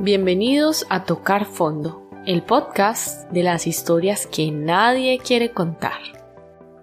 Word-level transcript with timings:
Bienvenidos 0.00 0.86
a 0.90 1.02
Tocar 1.02 1.44
Fondo, 1.44 2.08
el 2.24 2.44
podcast 2.44 3.28
de 3.32 3.42
las 3.42 3.66
historias 3.66 4.28
que 4.28 4.52
nadie 4.52 5.18
quiere 5.18 5.50
contar. 5.50 6.00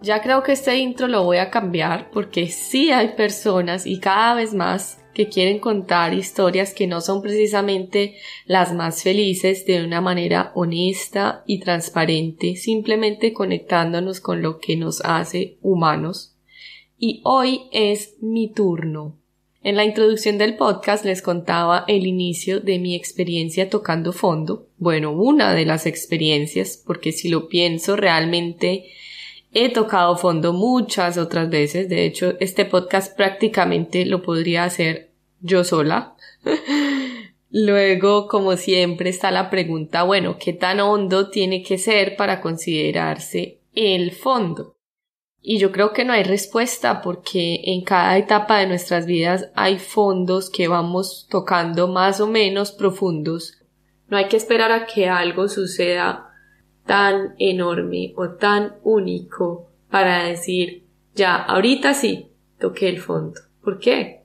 Ya 0.01 0.21
creo 0.21 0.43
que 0.43 0.51
este 0.51 0.77
intro 0.79 1.07
lo 1.07 1.23
voy 1.23 1.37
a 1.37 1.49
cambiar 1.49 2.11
porque 2.11 2.49
sí 2.49 2.91
hay 2.91 3.15
personas 3.15 3.87
y 3.87 4.01
cada 4.01 4.33
vez 4.33 4.53
más 4.53 5.01
que 5.13 5.29
quieren 5.29 5.59
contar 5.59 6.13
historias 6.13 6.73
que 6.73 6.87
no 6.87 6.99
son 6.99 7.21
precisamente 7.21 8.17
las 8.47 8.73
más 8.73 9.01
felices 9.01 9.65
de 9.65 9.85
una 9.85 10.01
manera 10.01 10.51
honesta 10.53 11.45
y 11.47 11.61
transparente, 11.61 12.57
simplemente 12.57 13.31
conectándonos 13.31 14.19
con 14.19 14.41
lo 14.41 14.59
que 14.59 14.75
nos 14.75 14.99
hace 15.05 15.57
humanos. 15.61 16.35
Y 16.97 17.21
hoy 17.23 17.69
es 17.71 18.17
mi 18.19 18.51
turno. 18.51 19.15
En 19.65 19.75
la 19.75 19.83
introducción 19.83 20.37
del 20.37 20.57
podcast 20.57 21.05
les 21.05 21.23
contaba 21.23 21.85
el 21.87 22.05
inicio 22.05 22.59
de 22.59 22.77
mi 22.77 22.93
experiencia 22.93 23.67
tocando 23.67 24.13
fondo. 24.13 24.67
Bueno, 24.77 25.11
una 25.11 25.55
de 25.55 25.65
las 25.65 25.87
experiencias, 25.87 26.79
porque 26.85 27.11
si 27.11 27.29
lo 27.29 27.47
pienso 27.47 27.95
realmente 27.95 28.85
he 29.51 29.69
tocado 29.69 30.17
fondo 30.17 30.53
muchas 30.53 31.17
otras 31.17 31.49
veces. 31.49 31.89
De 31.89 32.05
hecho, 32.05 32.35
este 32.39 32.65
podcast 32.65 33.17
prácticamente 33.17 34.05
lo 34.05 34.21
podría 34.21 34.65
hacer 34.65 35.09
yo 35.41 35.63
sola. 35.63 36.15
Luego, 37.49 38.27
como 38.27 38.57
siempre, 38.57 39.09
está 39.09 39.31
la 39.31 39.49
pregunta, 39.49 40.03
bueno, 40.03 40.37
¿qué 40.37 40.53
tan 40.53 40.79
hondo 40.79 41.31
tiene 41.31 41.63
que 41.63 41.79
ser 41.79 42.15
para 42.17 42.39
considerarse 42.39 43.57
el 43.73 44.11
fondo? 44.11 44.74
Y 45.47 45.59
yo 45.59 45.71
creo 45.71 45.93
que 45.93 46.05
no 46.05 46.13
hay 46.13 46.23
respuesta 46.23 47.03
porque 47.03 47.61
en 47.65 47.83
cada 47.83 48.17
etapa 48.17 48.57
de 48.57 48.65
nuestras 48.65 49.05
vidas 49.05 49.51
hay 49.53 49.77
fondos 49.77 50.49
que 50.49 50.67
vamos 50.67 51.27
tocando 51.29 51.87
más 51.87 52.19
o 52.19 52.25
menos 52.25 52.71
profundos. 52.71 53.61
No 54.07 54.17
hay 54.17 54.25
que 54.25 54.37
esperar 54.37 54.71
a 54.71 54.87
que 54.87 55.07
algo 55.07 55.47
suceda 55.47 56.31
tan 56.87 57.35
enorme 57.37 58.13
o 58.17 58.29
tan 58.29 58.77
único 58.81 59.69
para 59.91 60.23
decir, 60.23 60.83
ya, 61.13 61.35
ahorita 61.35 61.93
sí, 61.93 62.31
toqué 62.59 62.89
el 62.89 62.99
fondo. 62.99 63.39
¿Por 63.63 63.77
qué? 63.77 64.23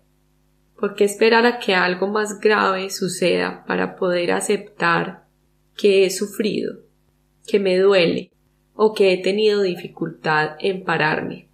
Porque 0.79 1.05
esperar 1.05 1.45
a 1.45 1.59
que 1.59 1.75
algo 1.75 2.07
más 2.07 2.41
grave 2.41 2.89
suceda 2.89 3.67
para 3.67 3.97
poder 3.97 4.33
aceptar 4.33 5.27
que 5.77 6.07
he 6.07 6.11
sufrido, 6.11 6.79
que 7.47 7.61
me 7.61 7.77
duele, 7.77 8.31
o 8.83 8.95
que 8.95 9.13
he 9.13 9.19
tenido 9.19 9.61
dificultad 9.61 10.53
en 10.59 10.85
pararme. 10.85 11.49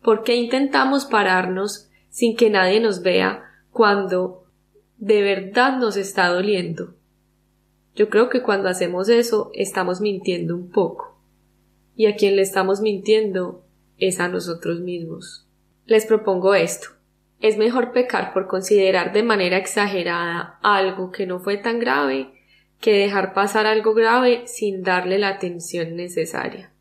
¿Por 0.00 0.22
qué 0.22 0.36
intentamos 0.36 1.06
pararnos 1.06 1.88
sin 2.08 2.36
que 2.36 2.50
nadie 2.50 2.78
nos 2.78 3.02
vea 3.02 3.42
cuando 3.72 4.44
de 4.96 5.22
verdad 5.22 5.78
nos 5.78 5.96
está 5.96 6.28
doliendo? 6.28 6.94
Yo 7.96 8.08
creo 8.08 8.28
que 8.28 8.42
cuando 8.42 8.68
hacemos 8.68 9.08
eso 9.08 9.50
estamos 9.54 10.00
mintiendo 10.00 10.54
un 10.54 10.70
poco. 10.70 11.20
Y 11.96 12.06
a 12.06 12.14
quien 12.14 12.36
le 12.36 12.42
estamos 12.42 12.80
mintiendo 12.80 13.64
es 13.96 14.20
a 14.20 14.28
nosotros 14.28 14.78
mismos. 14.78 15.48
Les 15.84 16.06
propongo 16.06 16.54
esto. 16.54 16.90
Es 17.40 17.58
mejor 17.58 17.90
pecar 17.90 18.32
por 18.32 18.46
considerar 18.46 19.12
de 19.12 19.24
manera 19.24 19.56
exagerada 19.56 20.60
algo 20.62 21.10
que 21.10 21.26
no 21.26 21.40
fue 21.40 21.56
tan 21.56 21.80
grave 21.80 22.37
que 22.80 22.92
dejar 22.92 23.34
pasar 23.34 23.66
algo 23.66 23.94
grave 23.94 24.46
sin 24.46 24.82
darle 24.82 25.18
la 25.18 25.28
atención 25.28 25.96
necesaria. 25.96 26.72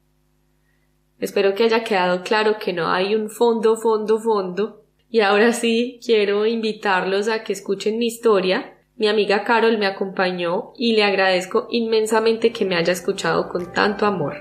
Espero 1.19 1.55
que 1.55 1.63
haya 1.63 1.83
quedado 1.83 2.21
claro 2.23 2.57
que 2.59 2.73
no 2.73 2.89
hay 2.89 3.15
un 3.15 3.29
fondo, 3.29 3.75
fondo, 3.75 4.19
fondo. 4.19 4.83
Y 5.09 5.21
ahora 5.21 5.51
sí, 5.53 5.99
quiero 6.05 6.45
invitarlos 6.45 7.27
a 7.27 7.43
que 7.43 7.53
escuchen 7.53 7.97
mi 7.97 8.07
historia. 8.07 8.77
Mi 8.97 9.07
amiga 9.07 9.43
Carol 9.43 9.77
me 9.77 9.87
acompañó 9.87 10.73
y 10.77 10.95
le 10.95 11.03
agradezco 11.03 11.67
inmensamente 11.71 12.51
que 12.51 12.65
me 12.65 12.75
haya 12.75 12.93
escuchado 12.93 13.49
con 13.49 13.71
tanto 13.71 14.05
amor. 14.05 14.35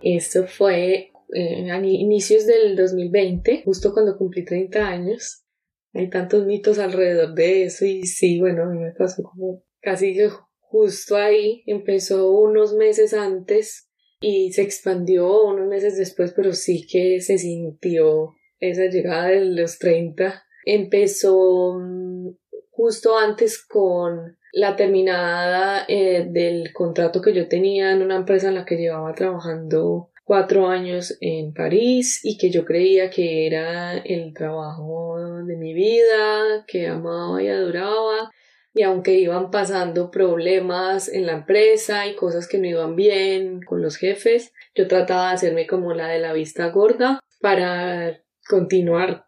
Esto 0.00 0.46
fue 0.46 1.12
eh, 1.34 1.70
a 1.70 1.76
inicios 1.78 2.46
del 2.46 2.76
2020, 2.76 3.62
justo 3.64 3.92
cuando 3.92 4.16
cumplí 4.16 4.44
30 4.44 4.86
años. 4.86 5.44
Hay 5.94 6.10
tantos 6.10 6.46
mitos 6.46 6.78
alrededor 6.78 7.34
de 7.34 7.64
eso 7.64 7.84
y 7.84 8.04
sí, 8.04 8.38
bueno, 8.40 8.64
a 8.64 8.66
mí 8.66 8.78
me 8.78 8.92
pasó 8.92 9.22
como 9.22 9.62
casi 9.80 10.16
justo 10.58 11.16
ahí, 11.16 11.62
empezó 11.66 12.30
unos 12.30 12.74
meses 12.74 13.14
antes 13.14 13.88
y 14.20 14.52
se 14.52 14.62
expandió 14.62 15.44
unos 15.44 15.66
meses 15.68 15.96
después, 15.96 16.32
pero 16.34 16.52
sí 16.52 16.86
que 16.86 17.20
se 17.20 17.38
sintió 17.38 18.34
esa 18.58 18.86
llegada 18.86 19.28
de 19.28 19.44
los 19.44 19.78
30. 19.78 20.44
Empezó 20.64 21.78
mm, 21.80 22.30
justo 22.70 23.16
antes 23.16 23.64
con 23.64 24.36
la 24.52 24.76
terminada 24.76 25.84
eh, 25.88 26.26
del 26.28 26.72
contrato 26.72 27.20
que 27.20 27.34
yo 27.34 27.48
tenía 27.48 27.92
en 27.92 28.02
una 28.02 28.16
empresa 28.16 28.48
en 28.48 28.56
la 28.56 28.64
que 28.64 28.76
llevaba 28.76 29.14
trabajando 29.14 30.10
cuatro 30.28 30.68
años 30.68 31.16
en 31.22 31.54
París 31.54 32.20
y 32.22 32.36
que 32.36 32.50
yo 32.50 32.66
creía 32.66 33.08
que 33.08 33.46
era 33.46 33.96
el 33.96 34.34
trabajo 34.34 35.16
de 35.46 35.56
mi 35.56 35.72
vida, 35.72 36.66
que 36.66 36.86
amaba 36.86 37.42
y 37.42 37.48
adoraba. 37.48 38.30
Y 38.74 38.82
aunque 38.82 39.14
iban 39.14 39.50
pasando 39.50 40.10
problemas 40.10 41.08
en 41.08 41.24
la 41.24 41.32
empresa 41.32 42.06
y 42.06 42.14
cosas 42.14 42.46
que 42.46 42.58
no 42.58 42.66
iban 42.66 42.94
bien 42.94 43.62
con 43.62 43.80
los 43.80 43.96
jefes, 43.96 44.52
yo 44.74 44.86
trataba 44.86 45.28
de 45.28 45.34
hacerme 45.36 45.66
como 45.66 45.94
la 45.94 46.08
de 46.08 46.18
la 46.18 46.34
vista 46.34 46.68
gorda 46.68 47.20
para 47.40 48.20
continuar 48.46 49.24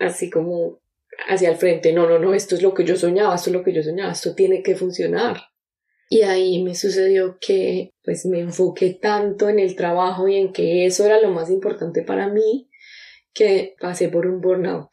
así 0.00 0.30
como 0.30 0.80
hacia 1.28 1.50
el 1.50 1.56
frente. 1.56 1.92
No, 1.92 2.08
no, 2.08 2.18
no, 2.18 2.32
esto 2.32 2.54
es 2.54 2.62
lo 2.62 2.72
que 2.72 2.86
yo 2.86 2.96
soñaba, 2.96 3.34
esto 3.34 3.50
es 3.50 3.56
lo 3.56 3.62
que 3.62 3.74
yo 3.74 3.82
soñaba, 3.82 4.12
esto 4.12 4.34
tiene 4.34 4.62
que 4.62 4.74
funcionar. 4.74 5.36
Y 6.08 6.22
ahí 6.22 6.62
me 6.62 6.74
sucedió 6.74 7.38
que 7.40 7.92
pues 8.04 8.26
me 8.26 8.40
enfoqué 8.40 8.98
tanto 9.00 9.48
en 9.48 9.58
el 9.58 9.74
trabajo 9.74 10.28
y 10.28 10.36
en 10.36 10.52
que 10.52 10.86
eso 10.86 11.04
era 11.04 11.20
lo 11.20 11.30
más 11.30 11.50
importante 11.50 12.02
para 12.02 12.28
mí 12.28 12.68
que 13.32 13.74
pasé 13.80 14.08
por 14.08 14.26
un 14.26 14.40
burnout. 14.40 14.90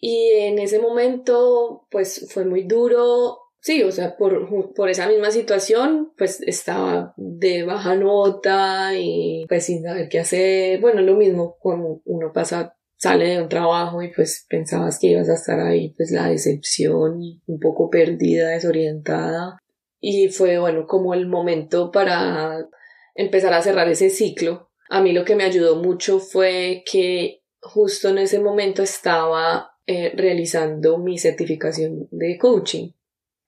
Y 0.00 0.30
en 0.32 0.58
ese 0.58 0.78
momento 0.78 1.86
pues 1.90 2.26
fue 2.32 2.44
muy 2.44 2.62
duro. 2.62 3.38
Sí, 3.60 3.82
o 3.82 3.90
sea, 3.90 4.16
por, 4.16 4.74
por 4.74 4.88
esa 4.88 5.08
misma 5.08 5.32
situación, 5.32 6.12
pues 6.16 6.40
estaba 6.42 7.12
de 7.16 7.64
baja 7.64 7.96
nota 7.96 8.96
y 8.96 9.44
pues 9.48 9.64
sin 9.64 9.82
saber 9.82 10.08
qué 10.08 10.20
hacer. 10.20 10.80
Bueno, 10.80 11.02
lo 11.02 11.16
mismo 11.16 11.56
cuando 11.58 12.00
uno 12.04 12.32
pasa 12.32 12.76
sale 12.98 13.28
de 13.28 13.42
un 13.42 13.48
trabajo 13.48 14.00
y 14.02 14.12
pues 14.12 14.46
pensabas 14.48 14.98
que 14.98 15.08
ibas 15.08 15.28
a 15.28 15.34
estar 15.34 15.60
ahí, 15.60 15.92
pues 15.96 16.12
la 16.12 16.28
decepción 16.28 17.20
y 17.20 17.42
un 17.46 17.58
poco 17.58 17.90
perdida, 17.90 18.50
desorientada 18.50 19.58
y 20.08 20.28
fue 20.28 20.56
bueno 20.60 20.86
como 20.86 21.14
el 21.14 21.26
momento 21.26 21.90
para 21.90 22.64
empezar 23.16 23.52
a 23.52 23.60
cerrar 23.60 23.88
ese 23.88 24.08
ciclo. 24.08 24.70
A 24.88 25.00
mí 25.02 25.12
lo 25.12 25.24
que 25.24 25.34
me 25.34 25.42
ayudó 25.42 25.82
mucho 25.82 26.20
fue 26.20 26.84
que 26.88 27.42
justo 27.60 28.10
en 28.10 28.18
ese 28.18 28.38
momento 28.38 28.84
estaba 28.84 29.72
eh, 29.84 30.12
realizando 30.14 30.98
mi 30.98 31.18
certificación 31.18 32.06
de 32.12 32.38
coaching 32.38 32.92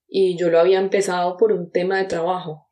y 0.08 0.36
yo 0.36 0.50
lo 0.50 0.58
había 0.58 0.80
empezado 0.80 1.36
por 1.36 1.52
un 1.52 1.70
tema 1.70 1.98
de 1.98 2.06
trabajo, 2.06 2.66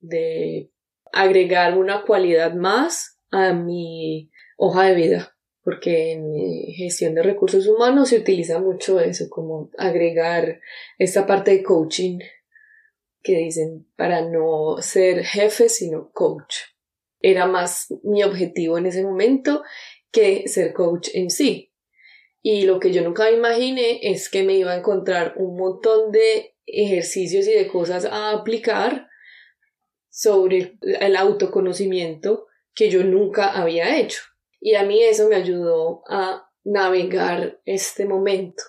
de 0.00 0.70
agregar 1.10 1.78
una 1.78 2.02
cualidad 2.02 2.52
más 2.52 3.22
a 3.30 3.54
mi 3.54 4.30
hoja 4.58 4.84
de 4.84 4.94
vida, 4.94 5.34
porque 5.64 6.12
en 6.12 6.34
gestión 6.74 7.14
de 7.14 7.22
recursos 7.22 7.66
humanos 7.66 8.10
se 8.10 8.18
utiliza 8.18 8.60
mucho 8.60 9.00
eso, 9.00 9.30
como 9.30 9.70
agregar 9.78 10.60
esta 10.98 11.26
parte 11.26 11.52
de 11.52 11.62
coaching 11.62 12.18
que 13.22 13.36
dicen 13.36 13.86
para 13.96 14.22
no 14.22 14.76
ser 14.80 15.24
jefe, 15.24 15.68
sino 15.68 16.10
coach. 16.12 16.54
Era 17.20 17.46
más 17.46 17.88
mi 18.02 18.22
objetivo 18.22 18.78
en 18.78 18.86
ese 18.86 19.02
momento 19.02 19.62
que 20.10 20.48
ser 20.48 20.72
coach 20.72 21.08
en 21.14 21.30
sí. 21.30 21.72
Y 22.42 22.62
lo 22.62 22.80
que 22.80 22.92
yo 22.92 23.02
nunca 23.02 23.30
imaginé 23.30 24.00
es 24.02 24.30
que 24.30 24.42
me 24.42 24.54
iba 24.54 24.72
a 24.72 24.78
encontrar 24.78 25.34
un 25.36 25.56
montón 25.56 26.10
de 26.10 26.54
ejercicios 26.66 27.46
y 27.46 27.52
de 27.52 27.68
cosas 27.68 28.06
a 28.06 28.30
aplicar 28.30 29.08
sobre 30.08 30.78
el 30.82 31.16
autoconocimiento 31.16 32.46
que 32.74 32.88
yo 32.88 33.04
nunca 33.04 33.52
había 33.52 33.98
hecho. 33.98 34.22
Y 34.60 34.74
a 34.74 34.84
mí 34.84 35.02
eso 35.02 35.28
me 35.28 35.36
ayudó 35.36 36.02
a 36.08 36.50
navegar 36.64 37.60
este 37.64 38.06
momento. 38.06 38.62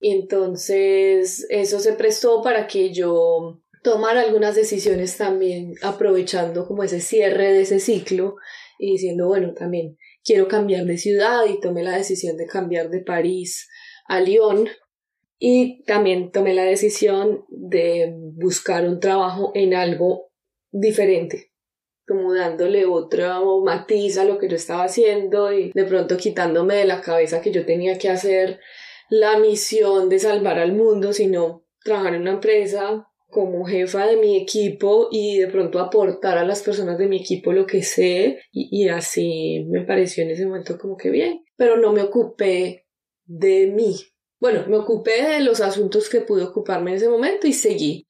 Y 0.00 0.12
entonces 0.12 1.46
eso 1.50 1.80
se 1.80 1.94
prestó 1.94 2.42
para 2.42 2.66
que 2.66 2.92
yo 2.92 3.60
tomar 3.82 4.16
algunas 4.16 4.54
decisiones 4.54 5.16
también 5.16 5.74
aprovechando 5.82 6.66
como 6.66 6.82
ese 6.82 7.00
cierre 7.00 7.52
de 7.52 7.62
ese 7.62 7.80
ciclo 7.80 8.36
y 8.78 8.92
diciendo, 8.92 9.26
bueno, 9.26 9.54
también 9.54 9.96
quiero 10.24 10.48
cambiar 10.48 10.84
de 10.84 10.98
ciudad 10.98 11.44
y 11.48 11.60
tomé 11.60 11.82
la 11.82 11.96
decisión 11.96 12.36
de 12.36 12.46
cambiar 12.46 12.90
de 12.90 13.00
París 13.00 13.68
a 14.06 14.20
Lyon 14.20 14.68
y 15.38 15.84
también 15.84 16.32
tomé 16.32 16.54
la 16.54 16.64
decisión 16.64 17.44
de 17.48 18.12
buscar 18.34 18.86
un 18.86 18.98
trabajo 19.00 19.52
en 19.54 19.74
algo 19.74 20.30
diferente, 20.70 21.52
como 22.06 22.34
dándole 22.34 22.86
otro 22.86 23.60
matiz 23.64 24.18
a 24.18 24.24
lo 24.24 24.38
que 24.38 24.48
yo 24.48 24.56
estaba 24.56 24.84
haciendo 24.84 25.52
y 25.52 25.70
de 25.72 25.84
pronto 25.84 26.16
quitándome 26.16 26.74
de 26.74 26.86
la 26.86 27.00
cabeza 27.00 27.40
que 27.40 27.52
yo 27.52 27.64
tenía 27.64 27.98
que 27.98 28.08
hacer 28.08 28.60
la 29.10 29.38
misión 29.38 30.08
de 30.08 30.18
salvar 30.18 30.58
al 30.58 30.72
mundo, 30.72 31.12
sino 31.12 31.64
trabajar 31.82 32.14
en 32.14 32.22
una 32.22 32.32
empresa 32.32 33.08
como 33.30 33.66
jefa 33.66 34.06
de 34.06 34.16
mi 34.16 34.36
equipo 34.36 35.08
y 35.10 35.38
de 35.38 35.48
pronto 35.48 35.80
aportar 35.80 36.38
a 36.38 36.44
las 36.44 36.62
personas 36.62 36.98
de 36.98 37.08
mi 37.08 37.18
equipo 37.18 37.52
lo 37.52 37.66
que 37.66 37.82
sé 37.82 38.40
y, 38.50 38.88
así 38.88 39.66
me 39.68 39.82
pareció 39.82 40.24
en 40.24 40.30
ese 40.30 40.46
momento 40.46 40.78
como 40.78 40.96
que 40.96 41.10
bien, 41.10 41.44
pero 41.56 41.76
no 41.76 41.92
me 41.92 42.02
ocupé 42.02 42.86
de 43.26 43.66
mí. 43.66 43.96
Bueno, 44.40 44.64
me 44.68 44.76
ocupé 44.76 45.22
de 45.22 45.40
los 45.40 45.60
asuntos 45.60 46.08
que 46.08 46.22
pude 46.22 46.44
ocuparme 46.44 46.92
en 46.92 46.96
ese 46.96 47.08
momento 47.08 47.46
y 47.46 47.52
seguí. 47.52 48.08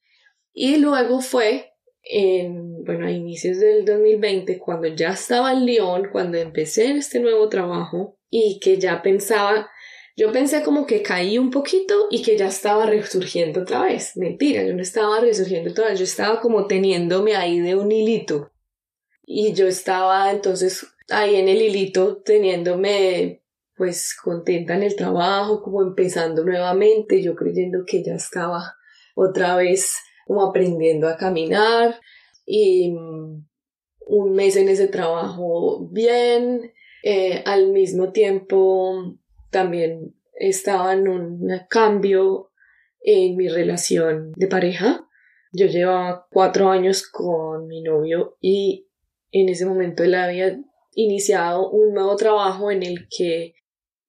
Y 0.53 0.77
luego 0.77 1.19
fue 1.21 1.73
en, 2.03 2.83
bueno, 2.85 3.07
a 3.07 3.11
inicios 3.11 3.59
del 3.59 3.83
2020, 3.83 4.57
cuando 4.59 4.87
ya 4.87 5.09
estaba 5.09 5.51
en 5.51 5.65
Lyon, 5.65 6.09
cuando 6.11 6.37
empecé 6.37 6.91
este 6.91 7.19
nuevo 7.19 7.49
trabajo 7.49 8.17
y 8.29 8.59
que 8.59 8.77
ya 8.77 9.01
pensaba 9.01 9.69
yo 10.19 10.33
pensé 10.33 10.63
como 10.63 10.85
que 10.85 11.01
caí 11.01 11.37
un 11.37 11.49
poquito 11.49 12.07
y 12.11 12.21
que 12.21 12.37
ya 12.37 12.47
estaba 12.47 12.85
resurgiendo 12.85 13.61
otra 13.61 13.83
vez. 13.83 14.17
Mentira, 14.17 14.65
yo 14.65 14.73
no 14.73 14.81
estaba 14.81 15.21
resurgiendo 15.21 15.71
otra 15.71 15.87
vez, 15.87 15.97
yo 15.97 16.03
estaba 16.03 16.41
como 16.41 16.67
teniéndome 16.67 17.37
ahí 17.37 17.61
de 17.61 17.77
un 17.77 17.89
hilito. 17.89 18.51
Y 19.25 19.53
yo 19.53 19.65
estaba 19.65 20.29
entonces 20.29 20.85
ahí 21.09 21.37
en 21.37 21.47
el 21.47 21.61
hilito 21.61 22.17
teniéndome 22.17 23.45
pues 23.77 24.13
contenta 24.21 24.75
en 24.75 24.83
el 24.83 24.97
trabajo, 24.97 25.61
como 25.61 25.81
empezando 25.81 26.43
nuevamente, 26.43 27.21
yo 27.23 27.33
creyendo 27.33 27.85
que 27.87 28.03
ya 28.03 28.15
estaba 28.15 28.75
otra 29.15 29.55
vez 29.55 29.95
como 30.27 30.43
aprendiendo 30.43 31.07
a 31.07 31.15
caminar 31.15 31.97
y 32.45 32.91
mm, 32.91 33.47
un 34.07 34.33
mes 34.33 34.57
en 34.57 34.67
ese 34.67 34.89
trabajo 34.89 35.87
bien, 35.93 36.73
eh, 37.03 37.41
al 37.45 37.71
mismo 37.71 38.11
tiempo 38.11 39.17
también 39.49 40.15
estaba 40.33 40.93
en 40.93 41.07
un 41.07 41.49
cambio 41.69 42.51
en 43.01 43.35
mi 43.35 43.47
relación 43.47 44.31
de 44.35 44.47
pareja. 44.47 45.05
Yo 45.51 45.65
llevaba 45.65 46.27
cuatro 46.29 46.69
años 46.69 47.07
con 47.07 47.67
mi 47.67 47.81
novio 47.81 48.37
y 48.39 48.87
en 49.31 49.49
ese 49.49 49.65
momento 49.65 50.03
él 50.03 50.15
había 50.15 50.59
iniciado 50.93 51.69
un 51.69 51.93
nuevo 51.93 52.15
trabajo 52.15 52.71
en 52.71 52.83
el 52.83 53.07
que 53.09 53.53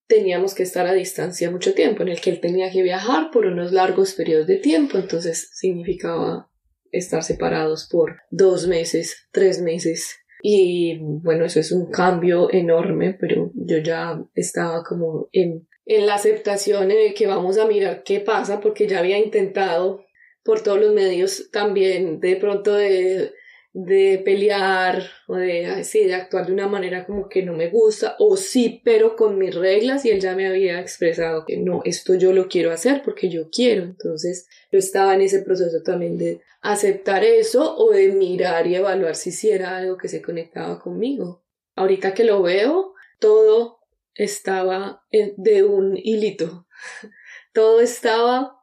teníamos 0.07 0.55
que 0.55 0.65
estar 0.65 0.87
a 0.87 0.93
distancia 0.93 1.51
mucho 1.51 1.73
tiempo, 1.73 2.03
en 2.03 2.09
el 2.09 2.21
que 2.21 2.31
él 2.31 2.41
tenía 2.41 2.71
que 2.71 2.83
viajar 2.83 3.31
por 3.31 3.47
unos 3.47 3.73
largos 3.73 4.15
periodos 4.15 4.49
de 4.49 4.57
tiempo, 4.57 4.99
entonces 4.99 5.51
significaba 5.55 6.51
estar 6.91 7.23
separados 7.23 7.89
por 7.89 8.17
dos 8.31 8.67
meses, 8.67 9.29
tres 9.31 9.63
meses 9.63 10.20
y 10.43 10.99
bueno, 11.01 11.45
eso 11.45 11.61
es 11.61 11.73
un 11.73 11.91
cambio 11.91 12.53
enorme, 12.53 13.17
pero 13.19 13.51
yo 13.55 13.79
ya 13.79 14.23
estaba 14.35 14.83
como 14.83 15.29
en, 15.33 15.67
en 15.87 16.07
la 16.07 16.15
aceptación 16.15 16.89
de 16.89 17.15
que 17.15 17.27
vamos 17.27 17.59
a 17.59 17.67
mirar 17.67 18.03
qué 18.05 18.21
pasa, 18.21 18.61
porque 18.61 18.87
ya 18.87 18.99
había 19.01 19.19
intentado 19.19 20.05
por 20.45 20.63
todos 20.63 20.81
los 20.81 20.95
medios 20.95 21.51
también 21.51 22.21
de 22.21 22.37
pronto 22.37 22.75
de 22.75 23.33
de 23.73 24.21
pelear 24.25 25.05
o 25.29 25.37
de, 25.37 25.67
así, 25.67 26.05
de 26.05 26.15
actuar 26.15 26.47
de 26.47 26.53
una 26.53 26.67
manera 26.67 27.07
como 27.07 27.29
que 27.29 27.43
no 27.43 27.53
me 27.53 27.69
gusta 27.69 28.17
o 28.19 28.37
sí, 28.37 28.81
pero 28.85 29.15
con 29.15 29.39
mis 29.39 29.55
reglas 29.55 30.05
y 30.05 30.11
él 30.11 30.21
ya 30.21 30.35
me 30.35 30.49
había 30.49 30.81
expresado 30.81 31.45
que 31.47 31.57
no, 31.57 31.83
esto 31.85 32.15
yo 32.15 32.33
lo 32.33 32.49
quiero 32.49 32.73
hacer 32.73 33.03
porque 33.05 33.29
yo 33.29 33.49
quiero. 33.51 33.85
Entonces 33.85 34.49
yo 34.73 34.79
estaba 34.79 35.15
en 35.15 35.21
ese 35.21 35.43
proceso 35.43 35.83
también 35.85 36.19
de 36.19 36.41
aceptar 36.61 37.25
eso 37.25 37.77
o 37.77 37.91
de 37.91 38.09
mirar 38.09 38.67
y 38.67 38.75
evaluar 38.75 39.15
si 39.15 39.33
sí 39.33 39.51
era 39.51 39.77
algo 39.79 39.97
que 39.97 40.09
se 40.09 40.23
conectaba 40.23 40.81
conmigo. 40.81 41.45
Ahorita 41.75 42.15
que 42.15 42.25
lo 42.25 42.43
veo, 42.43 42.95
todo 43.19 43.81
estaba 44.15 45.05
de 45.11 45.65
un 45.65 45.97
hilito. 45.97 46.67
Todo 47.53 47.81
estaba 47.81 48.61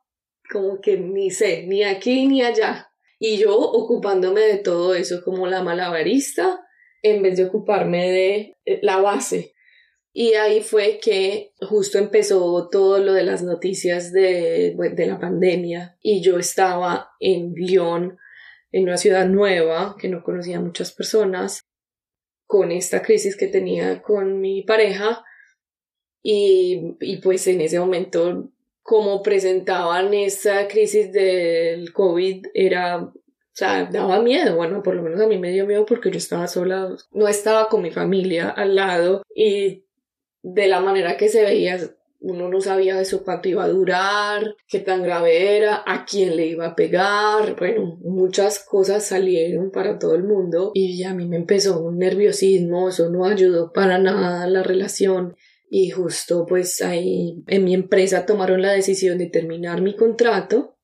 como 0.49 0.79
que 0.79 0.97
ni 0.97 1.29
sé, 1.29 1.63
ni 1.67 1.83
aquí 1.83 2.25
ni 2.25 2.41
allá. 2.41 2.89
Y 3.19 3.37
yo 3.37 3.57
ocupándome 3.57 4.41
de 4.41 4.59
todo 4.59 4.95
eso 4.95 5.21
como 5.25 5.45
la 5.47 5.61
malabarista 5.61 6.65
en 7.01 7.21
vez 7.21 7.35
de 7.35 7.45
ocuparme 7.45 8.09
de 8.09 8.57
eh, 8.63 8.79
la 8.81 8.97
base. 8.97 9.55
Y 10.19 10.33
ahí 10.33 10.61
fue 10.61 10.97
que 10.99 11.53
justo 11.61 11.99
empezó 11.99 12.69
todo 12.71 12.97
lo 12.97 13.13
de 13.13 13.23
las 13.23 13.43
noticias 13.43 14.11
de, 14.11 14.75
de 14.95 15.05
la 15.05 15.19
pandemia. 15.19 15.95
Y 16.01 16.23
yo 16.23 16.39
estaba 16.39 17.11
en 17.19 17.53
Lyon, 17.53 18.17
en 18.71 18.83
una 18.85 18.97
ciudad 18.97 19.27
nueva 19.27 19.95
que 19.99 20.09
no 20.09 20.23
conocía 20.23 20.59
muchas 20.59 20.91
personas, 20.91 21.61
con 22.47 22.71
esta 22.71 23.03
crisis 23.03 23.37
que 23.37 23.45
tenía 23.45 24.01
con 24.01 24.41
mi 24.41 24.63
pareja. 24.63 25.23
Y, 26.23 26.95
y 26.99 27.17
pues 27.17 27.45
en 27.45 27.61
ese 27.61 27.79
momento 27.79 28.49
como 28.81 29.21
presentaban 29.21 30.15
esa 30.15 30.67
crisis 30.67 31.11
del 31.11 31.93
COVID 31.93 32.47
era, 32.55 33.03
o 33.03 33.13
sea, 33.51 33.85
daba 33.85 34.19
miedo, 34.23 34.55
bueno, 34.55 34.81
por 34.81 34.95
lo 34.95 35.03
menos 35.03 35.21
a 35.21 35.27
mí 35.27 35.37
me 35.37 35.51
dio 35.51 35.67
miedo 35.67 35.85
porque 35.85 36.09
yo 36.09 36.17
estaba 36.17 36.47
sola, 36.47 36.89
no 37.11 37.27
estaba 37.27 37.69
con 37.69 37.83
mi 37.83 37.91
familia 37.91 38.49
al 38.49 38.73
lado. 38.73 39.21
Y 39.35 39.83
de 40.53 40.67
la 40.67 40.79
manera 40.79 41.17
que 41.17 41.27
se 41.27 41.43
veía, 41.43 41.77
uno 42.19 42.49
no 42.49 42.61
sabía 42.61 42.99
eso 43.01 43.23
cuánto 43.23 43.49
iba 43.49 43.65
a 43.65 43.69
durar, 43.69 44.55
qué 44.67 44.79
tan 44.79 45.03
grave 45.03 45.57
era, 45.57 45.83
a 45.85 46.05
quién 46.05 46.35
le 46.35 46.47
iba 46.47 46.67
a 46.67 46.75
pegar, 46.75 47.55
bueno, 47.57 47.97
muchas 48.01 48.59
cosas 48.59 49.03
salieron 49.05 49.71
para 49.71 49.99
todo 49.99 50.15
el 50.15 50.23
mundo 50.23 50.71
y 50.73 51.03
a 51.03 51.13
mí 51.13 51.27
me 51.27 51.35
empezó 51.35 51.81
un 51.81 51.99
nerviosismo, 51.99 52.89
eso 52.89 53.09
no 53.09 53.25
ayudó 53.25 53.71
para 53.73 53.99
nada 53.99 54.47
la 54.47 54.63
relación. 54.63 55.35
Y 55.69 55.89
justo 55.89 56.45
pues 56.47 56.81
ahí 56.81 57.43
en 57.47 57.65
mi 57.65 57.73
empresa 57.73 58.25
tomaron 58.25 58.61
la 58.61 58.71
decisión 58.71 59.17
de 59.17 59.27
terminar 59.27 59.81
mi 59.81 59.97
contrato, 59.97 60.77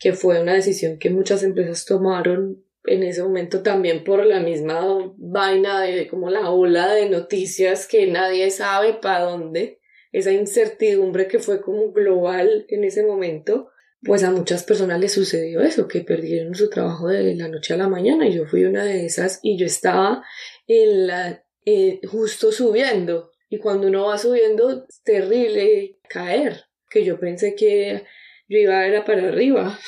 que 0.00 0.12
fue 0.12 0.42
una 0.42 0.54
decisión 0.54 0.98
que 0.98 1.10
muchas 1.10 1.44
empresas 1.44 1.84
tomaron 1.84 2.63
en 2.84 3.02
ese 3.02 3.22
momento 3.22 3.62
también 3.62 4.04
por 4.04 4.24
la 4.24 4.40
misma 4.40 5.12
vaina 5.16 5.80
de 5.80 6.06
como 6.08 6.30
la 6.30 6.50
ola 6.50 6.92
de 6.92 7.08
noticias 7.08 7.86
que 7.86 8.06
nadie 8.06 8.50
sabe 8.50 8.94
para 8.94 9.24
dónde, 9.24 9.80
esa 10.12 10.32
incertidumbre 10.32 11.26
que 11.26 11.38
fue 11.38 11.60
como 11.60 11.92
global 11.92 12.66
en 12.68 12.84
ese 12.84 13.04
momento, 13.04 13.70
pues 14.02 14.22
a 14.22 14.30
muchas 14.30 14.62
personas 14.64 15.00
les 15.00 15.12
sucedió 15.12 15.60
eso, 15.62 15.88
que 15.88 16.02
perdieron 16.02 16.54
su 16.54 16.68
trabajo 16.68 17.08
de 17.08 17.34
la 17.34 17.48
noche 17.48 17.74
a 17.74 17.78
la 17.78 17.88
mañana 17.88 18.28
y 18.28 18.34
yo 18.34 18.46
fui 18.46 18.64
una 18.64 18.84
de 18.84 19.06
esas 19.06 19.40
y 19.42 19.58
yo 19.58 19.66
estaba 19.66 20.22
en 20.66 21.06
la 21.06 21.44
eh, 21.64 22.00
justo 22.06 22.52
subiendo 22.52 23.30
y 23.48 23.58
cuando 23.58 23.86
uno 23.88 24.06
va 24.06 24.18
subiendo, 24.18 24.84
es 24.88 25.02
terrible 25.02 25.98
caer, 26.08 26.64
que 26.90 27.04
yo 27.04 27.18
pensé 27.18 27.54
que 27.54 28.04
yo 28.48 28.58
iba 28.58 28.78
a 28.78 28.88
ir 28.88 29.04
para 29.04 29.28
arriba. 29.28 29.78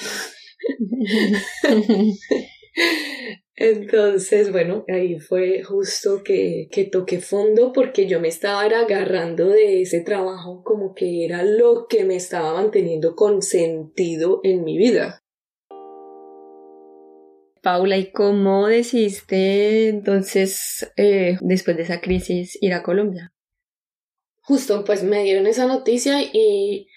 Entonces, 3.57 4.53
bueno, 4.53 4.85
ahí 4.89 5.19
fue 5.19 5.63
justo 5.63 6.23
que, 6.23 6.69
que 6.71 6.85
toqué 6.85 7.21
fondo 7.21 7.73
porque 7.73 8.07
yo 8.07 8.21
me 8.21 8.29
estaba 8.29 8.63
agarrando 8.63 9.49
de 9.49 9.83
ese 9.83 10.01
trabajo 10.01 10.63
como 10.63 10.95
que 10.95 11.25
era 11.25 11.43
lo 11.43 11.87
que 11.89 12.05
me 12.05 12.17
estaba 12.17 12.53
manteniendo 12.53 13.17
con 13.17 13.41
sentido 13.43 14.41
en 14.43 14.63
mi 14.65 14.77
vida. 14.77 15.21
Paula, 17.63 17.97
¿y 17.97 18.13
cómo 18.13 18.69
decidiste 18.69 19.89
entonces, 19.89 20.93
eh, 20.97 21.39
después 21.41 21.77
de 21.77 21.83
esa 21.83 22.01
crisis, 22.01 22.59
ir 22.61 22.75
a 22.75 22.83
Colombia? 22.83 23.33
justo 24.47 24.85
pues 24.85 25.03
me 25.03 25.25
dieron 25.25 25.47
esa 25.49 25.67
noticia 25.67 26.23
y 26.23 26.89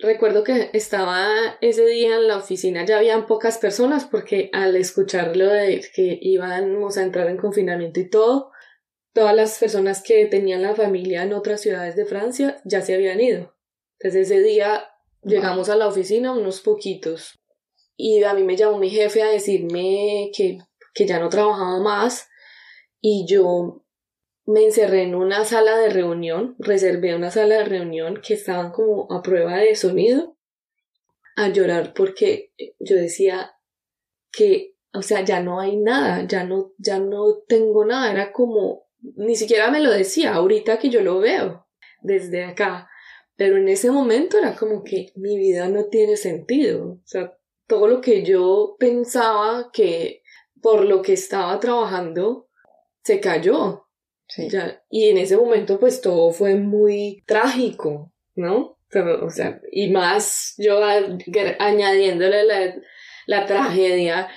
recuerdo 0.00 0.44
que 0.44 0.70
estaba 0.72 1.58
ese 1.60 1.84
día 1.86 2.16
en 2.16 2.28
la 2.28 2.36
oficina, 2.36 2.84
ya 2.84 2.98
habían 2.98 3.26
pocas 3.26 3.58
personas 3.58 4.04
porque 4.04 4.50
al 4.52 4.76
escuchar 4.76 5.36
lo 5.36 5.46
de 5.46 5.84
que 5.94 6.18
íbamos 6.20 6.96
a 6.96 7.02
entrar 7.02 7.28
en 7.28 7.36
confinamiento 7.36 8.00
y 8.00 8.08
todo, 8.08 8.50
todas 9.12 9.34
las 9.34 9.58
personas 9.58 10.02
que 10.02 10.26
tenían 10.26 10.62
la 10.62 10.74
familia 10.74 11.22
en 11.22 11.32
otras 11.32 11.60
ciudades 11.60 11.96
de 11.96 12.06
Francia 12.06 12.60
ya 12.64 12.82
se 12.82 12.94
habían 12.94 13.20
ido. 13.20 13.56
Entonces 13.98 14.30
ese 14.30 14.42
día 14.42 14.88
llegamos 15.22 15.68
a 15.68 15.76
la 15.76 15.88
oficina 15.88 16.32
unos 16.32 16.60
poquitos 16.60 17.38
y 17.96 18.22
a 18.22 18.34
mí 18.34 18.44
me 18.44 18.56
llamó 18.56 18.78
mi 18.78 18.90
jefe 18.90 19.22
a 19.22 19.30
decirme 19.30 20.30
que, 20.36 20.58
que 20.94 21.06
ya 21.06 21.18
no 21.18 21.28
trabajaba 21.28 21.80
más 21.80 22.28
y 23.00 23.26
yo 23.28 23.84
me 24.48 24.64
encerré 24.64 25.02
en 25.02 25.14
una 25.14 25.44
sala 25.44 25.76
de 25.76 25.90
reunión, 25.90 26.56
reservé 26.58 27.14
una 27.14 27.30
sala 27.30 27.56
de 27.56 27.64
reunión 27.66 28.22
que 28.26 28.32
estaban 28.32 28.72
como 28.72 29.06
a 29.12 29.20
prueba 29.20 29.58
de 29.58 29.76
sonido, 29.76 30.38
a 31.36 31.50
llorar 31.50 31.92
porque 31.92 32.54
yo 32.78 32.96
decía 32.96 33.52
que, 34.32 34.74
o 34.94 35.02
sea, 35.02 35.22
ya 35.22 35.42
no 35.42 35.60
hay 35.60 35.76
nada, 35.76 36.26
ya 36.26 36.44
no, 36.44 36.72
ya 36.78 36.98
no 36.98 37.42
tengo 37.46 37.84
nada, 37.84 38.10
era 38.10 38.32
como, 38.32 38.86
ni 39.16 39.36
siquiera 39.36 39.70
me 39.70 39.80
lo 39.80 39.90
decía, 39.90 40.32
ahorita 40.32 40.78
que 40.78 40.88
yo 40.88 41.02
lo 41.02 41.18
veo 41.18 41.66
desde 42.00 42.44
acá, 42.44 42.88
pero 43.36 43.58
en 43.58 43.68
ese 43.68 43.90
momento 43.90 44.38
era 44.38 44.56
como 44.56 44.82
que 44.82 45.12
mi 45.14 45.36
vida 45.36 45.68
no 45.68 45.88
tiene 45.88 46.16
sentido, 46.16 46.92
o 46.92 47.02
sea, 47.04 47.36
todo 47.66 47.86
lo 47.86 48.00
que 48.00 48.24
yo 48.24 48.76
pensaba 48.78 49.68
que 49.74 50.22
por 50.62 50.86
lo 50.86 51.02
que 51.02 51.12
estaba 51.12 51.60
trabajando 51.60 52.48
se 53.02 53.20
cayó, 53.20 53.87
y 54.90 55.08
en 55.08 55.18
ese 55.18 55.36
momento 55.36 55.80
pues 55.80 56.00
todo 56.00 56.30
fue 56.32 56.54
muy 56.54 57.22
trágico. 57.26 58.12
¿no? 58.38 58.78
o 59.22 59.30
sea, 59.30 59.60
y 59.70 59.90
más 59.90 60.54
yo 60.56 60.80
añadiéndole 60.82 62.44
la, 62.44 62.74
la 63.26 63.46
tragedia. 63.46 64.28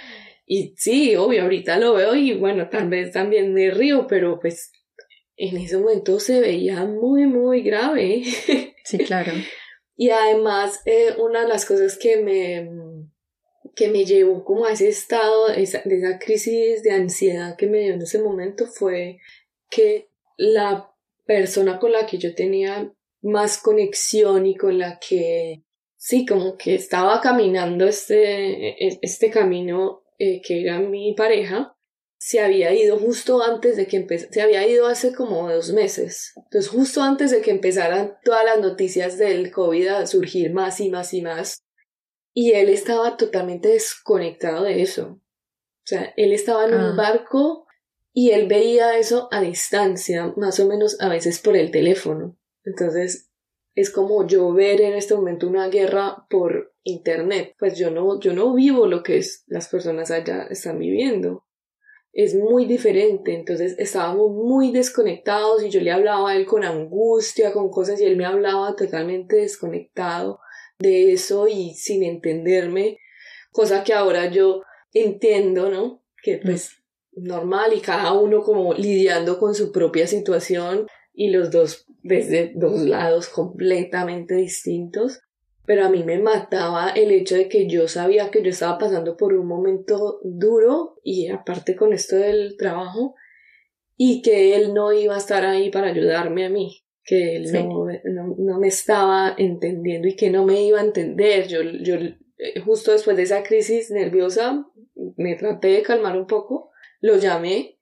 Y 0.45 0.73
sí, 0.75 1.15
obvio, 1.15 1.43
ahorita 1.43 1.77
lo 1.77 1.93
veo 1.93 2.15
y 2.15 2.33
bueno, 2.33 2.67
tal 2.69 2.89
vez 2.89 3.11
también 3.13 3.53
me 3.53 3.71
río, 3.71 4.07
pero 4.07 4.39
pues 4.39 4.73
en 5.37 5.55
ese 5.57 5.77
momento 5.77 6.19
se 6.19 6.41
veía 6.41 6.83
muy, 6.85 7.25
muy 7.25 7.61
grave. 7.61 8.23
Sí, 8.83 8.97
claro. 8.97 9.31
y 9.95 10.09
además, 10.09 10.81
eh, 10.87 11.13
una 11.19 11.43
de 11.43 11.47
las 11.47 11.67
cosas 11.67 11.99
que 11.99 12.17
me, 12.17 12.67
que 13.75 13.89
me 13.89 14.05
llevó 14.05 14.43
como 14.43 14.65
a 14.65 14.71
ese 14.71 14.89
estado, 14.89 15.49
de 15.49 15.61
esa 15.61 16.17
crisis 16.17 16.81
de 16.81 16.89
ansiedad 16.89 17.55
que 17.55 17.67
me 17.67 17.77
dio 17.77 17.93
en 17.93 18.01
ese 18.01 18.19
momento 18.19 18.65
fue 18.65 19.19
que 19.71 20.09
la 20.37 20.93
persona 21.25 21.79
con 21.79 21.91
la 21.91 22.05
que 22.05 22.17
yo 22.17 22.35
tenía 22.35 22.93
más 23.21 23.57
conexión 23.57 24.45
y 24.45 24.55
con 24.55 24.77
la 24.77 24.99
que 24.99 25.63
sí, 25.97 26.25
como 26.25 26.57
que 26.57 26.75
estaba 26.75 27.21
caminando 27.21 27.87
este, 27.87 28.87
e, 28.87 28.99
este 29.01 29.29
camino 29.29 30.03
eh, 30.17 30.41
que 30.41 30.61
era 30.61 30.79
mi 30.79 31.13
pareja, 31.13 31.75
se 32.17 32.39
había 32.39 32.71
ido 32.73 32.99
justo 32.99 33.41
antes 33.41 33.77
de 33.77 33.87
que 33.87 33.97
empezara, 33.97 34.31
se 34.31 34.41
había 34.41 34.67
ido 34.67 34.87
hace 34.87 35.13
como 35.13 35.49
dos 35.49 35.71
meses. 35.73 36.33
Entonces, 36.35 36.69
justo 36.69 37.01
antes 37.01 37.31
de 37.31 37.41
que 37.41 37.49
empezaran 37.49 38.17
todas 38.23 38.45
las 38.45 38.59
noticias 38.59 39.17
del 39.17 39.51
COVID 39.51 39.87
a 39.87 40.07
surgir 40.07 40.53
más 40.53 40.79
y 40.79 40.89
más 40.89 41.13
y 41.15 41.21
más, 41.21 41.63
y 42.33 42.51
él 42.51 42.69
estaba 42.69 43.17
totalmente 43.17 43.69
desconectado 43.69 44.63
de 44.63 44.81
eso. 44.81 45.19
O 45.83 45.85
sea, 45.85 46.13
él 46.15 46.31
estaba 46.31 46.65
en 46.65 46.75
un 46.75 46.81
ah. 46.81 46.95
barco 46.95 47.65
y 48.13 48.31
él 48.31 48.47
veía 48.47 48.97
eso 48.97 49.29
a 49.31 49.41
distancia, 49.41 50.33
más 50.35 50.59
o 50.59 50.67
menos 50.67 50.99
a 50.99 51.09
veces 51.09 51.39
por 51.39 51.55
el 51.55 51.71
teléfono. 51.71 52.37
Entonces, 52.63 53.31
es 53.73 53.89
como 53.89 54.27
yo 54.27 54.51
ver 54.53 54.81
en 54.81 54.93
este 54.93 55.15
momento 55.15 55.47
una 55.47 55.69
guerra 55.69 56.25
por 56.29 56.73
internet. 56.83 57.55
Pues 57.57 57.77
yo 57.77 57.89
no, 57.89 58.19
yo 58.19 58.33
no 58.33 58.53
vivo 58.53 58.85
lo 58.87 59.03
que 59.03 59.17
es, 59.17 59.43
las 59.47 59.69
personas 59.69 60.11
allá 60.11 60.47
están 60.49 60.79
viviendo. 60.79 61.45
Es 62.13 62.35
muy 62.35 62.65
diferente, 62.65 63.33
entonces 63.33 63.75
estábamos 63.77 64.31
muy 64.31 64.73
desconectados 64.73 65.63
y 65.63 65.69
yo 65.69 65.79
le 65.79 65.91
hablaba 65.91 66.31
a 66.31 66.35
él 66.35 66.45
con 66.45 66.65
angustia, 66.65 67.53
con 67.53 67.69
cosas 67.69 68.01
y 68.01 68.03
él 68.03 68.17
me 68.17 68.25
hablaba 68.25 68.75
totalmente 68.75 69.37
desconectado 69.37 70.41
de 70.77 71.13
eso 71.13 71.47
y 71.47 71.73
sin 71.75 72.03
entenderme, 72.03 72.97
cosa 73.51 73.85
que 73.85 73.93
ahora 73.93 74.29
yo 74.29 74.63
entiendo, 74.91 75.69
¿no? 75.69 76.03
Que 76.21 76.37
pues 76.43 76.80
normal 77.13 77.73
y 77.75 77.81
cada 77.81 78.13
uno 78.13 78.41
como 78.41 78.73
lidiando 78.73 79.39
con 79.39 79.55
su 79.55 79.71
propia 79.71 80.07
situación 80.07 80.87
y 81.13 81.29
los 81.29 81.51
dos 81.51 81.85
desde 82.03 82.53
dos 82.55 82.81
lados 82.81 83.29
completamente 83.29 84.35
distintos. 84.35 85.21
Pero 85.65 85.85
a 85.85 85.89
mí 85.89 86.03
me 86.03 86.19
mataba 86.19 86.89
el 86.89 87.11
hecho 87.11 87.35
de 87.35 87.47
que 87.47 87.67
yo 87.67 87.87
sabía 87.87 88.31
que 88.31 88.41
yo 88.41 88.49
estaba 88.49 88.77
pasando 88.77 89.15
por 89.15 89.33
un 89.33 89.47
momento 89.47 90.19
duro 90.23 90.99
y 91.03 91.27
aparte 91.27 91.75
con 91.75 91.93
esto 91.93 92.15
del 92.15 92.57
trabajo 92.57 93.15
y 93.95 94.23
que 94.23 94.55
él 94.55 94.73
no 94.73 94.91
iba 94.91 95.13
a 95.13 95.19
estar 95.19 95.45
ahí 95.45 95.69
para 95.69 95.89
ayudarme 95.89 96.45
a 96.45 96.49
mí, 96.49 96.83
que 97.03 97.35
él 97.35 97.51
no, 97.53 97.85
no, 98.37 98.59
me 98.59 98.67
estaba 98.67 99.35
entendiendo 99.37 100.07
y 100.07 100.15
que 100.15 100.31
no 100.31 100.43
me 100.43 100.63
iba 100.63 100.79
a 100.79 100.83
entender. 100.83 101.47
Yo, 101.47 101.61
yo 101.61 101.95
eh, 101.95 102.59
justo 102.65 102.91
después 102.91 103.15
de 103.15 103.23
esa 103.23 103.43
crisis 103.43 103.91
nerviosa 103.91 104.65
me 105.17 105.35
traté 105.35 105.67
de 105.67 105.83
calmar 105.83 106.17
un 106.17 106.25
poco, 106.25 106.70
lo 107.01 107.17
llamé 107.17 107.79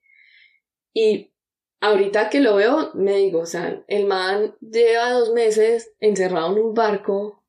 y 0.92 1.32
ahorita 1.80 2.30
que 2.30 2.40
lo 2.40 2.56
veo, 2.56 2.90
me 2.94 3.16
digo, 3.16 3.40
o 3.40 3.46
sea, 3.46 3.82
el 3.86 4.06
man 4.06 4.56
lleva 4.60 5.12
dos 5.12 5.32
meses 5.32 5.92
encerrado 6.00 6.52
en 6.52 6.62
un 6.62 6.74
barco, 6.74 7.44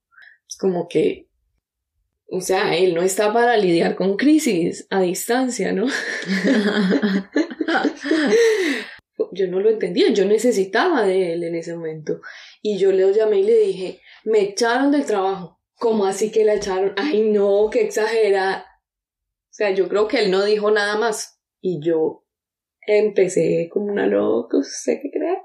como 0.59 0.87
que, 0.87 1.27
o 2.29 2.41
sea, 2.41 2.75
él 2.75 2.93
no 2.93 3.01
está 3.01 3.33
para 3.33 3.57
lidiar 3.57 3.95
con 3.95 4.15
crisis 4.15 4.85
a 4.89 5.01
distancia, 5.01 5.73
¿no? 5.73 5.87
yo 9.31 9.47
no 9.47 9.59
lo 9.59 9.69
entendía, 9.69 10.09
yo 10.09 10.25
necesitaba 10.25 11.05
de 11.05 11.33
él 11.33 11.43
en 11.43 11.55
ese 11.55 11.75
momento. 11.75 12.21
Y 12.61 12.77
yo 12.77 12.91
le 12.91 13.11
llamé 13.13 13.39
y 13.39 13.43
le 13.43 13.57
dije, 13.57 14.01
me 14.23 14.41
echaron 14.41 14.91
del 14.91 15.05
trabajo. 15.05 15.59
¿Cómo 15.75 16.05
así 16.05 16.31
que 16.31 16.45
la 16.45 16.53
echaron? 16.53 16.93
Ay, 16.97 17.21
no, 17.21 17.69
qué 17.71 17.81
exagera. 17.81 18.65
O 19.51 19.53
sea, 19.53 19.71
yo 19.71 19.89
creo 19.89 20.07
que 20.07 20.19
él 20.19 20.31
no 20.31 20.45
dijo 20.45 20.71
nada 20.71 20.97
más. 20.97 21.30
Y 21.61 21.79
yo 21.81 22.25
empecé 22.85 23.69
como 23.71 23.91
una 23.91 24.07
loca, 24.07 24.57
sé 24.63 24.99
qué 25.01 25.11
creer. 25.11 25.37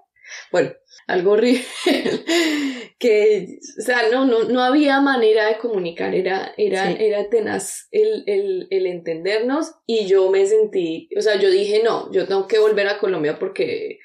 Bueno, 0.50 0.73
algo 1.06 1.32
horrible, 1.32 1.62
que, 2.99 3.58
o 3.78 3.82
sea, 3.82 4.08
no, 4.11 4.25
no, 4.25 4.44
no 4.44 4.61
había 4.61 5.00
manera 5.00 5.46
de 5.46 5.58
comunicar, 5.58 6.16
era, 6.16 6.52
era, 6.56 6.90
era 6.90 7.28
tenaz 7.28 7.87
el, 7.92 8.25
el, 8.26 8.66
el, 8.70 8.87
entendernos 8.87 9.75
y 9.87 10.06
yo 10.06 10.28
me 10.30 10.44
sentí, 10.46 11.08
o 11.16 11.20
sea, 11.20 11.38
yo 11.38 11.49
dije, 11.49 11.82
no, 11.85 12.11
yo 12.11 12.26
tengo 12.26 12.49
que 12.49 12.58
volver 12.58 12.88
a 12.88 12.99
Colombia 12.99 13.38
porque 13.38 14.00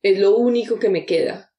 es 0.00 0.18
lo 0.18 0.36
único 0.36 0.78
que 0.78 0.88
me 0.88 1.04
queda. 1.04 1.52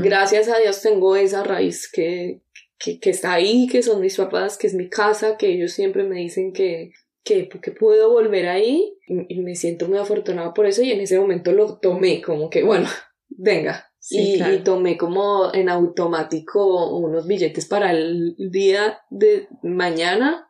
Gracias 0.00 0.48
a 0.48 0.58
Dios 0.58 0.80
tengo 0.80 1.16
esa 1.16 1.42
raíz 1.42 1.90
que, 1.90 2.40
que, 2.78 3.00
que 3.00 3.10
está 3.10 3.32
ahí, 3.32 3.66
que 3.66 3.82
son 3.82 4.00
mis 4.00 4.16
papás, 4.16 4.56
que 4.56 4.68
es 4.68 4.74
mi 4.74 4.88
casa, 4.88 5.36
que 5.36 5.48
ellos 5.48 5.72
siempre 5.72 6.04
me 6.04 6.20
dicen 6.20 6.52
que, 6.52 6.92
que, 7.26 7.48
que 7.48 7.72
puedo 7.72 8.10
volver 8.10 8.46
ahí 8.46 8.96
y, 9.08 9.40
me 9.40 9.56
siento 9.56 9.88
muy 9.88 9.98
afortunada 9.98 10.54
por 10.54 10.64
eso 10.64 10.82
y 10.82 10.92
en 10.92 11.00
ese 11.00 11.18
momento 11.18 11.52
lo 11.52 11.78
tomé 11.78 12.22
como 12.22 12.48
que, 12.48 12.62
bueno, 12.62 12.88
venga. 13.28 13.90
y, 14.08 14.38
tomé 14.62 14.96
como 14.96 15.52
en 15.52 15.68
automático 15.68 16.96
unos 16.96 17.26
billetes 17.26 17.66
para 17.66 17.90
el 17.90 18.36
día 18.38 19.00
de 19.10 19.48
mañana 19.62 20.48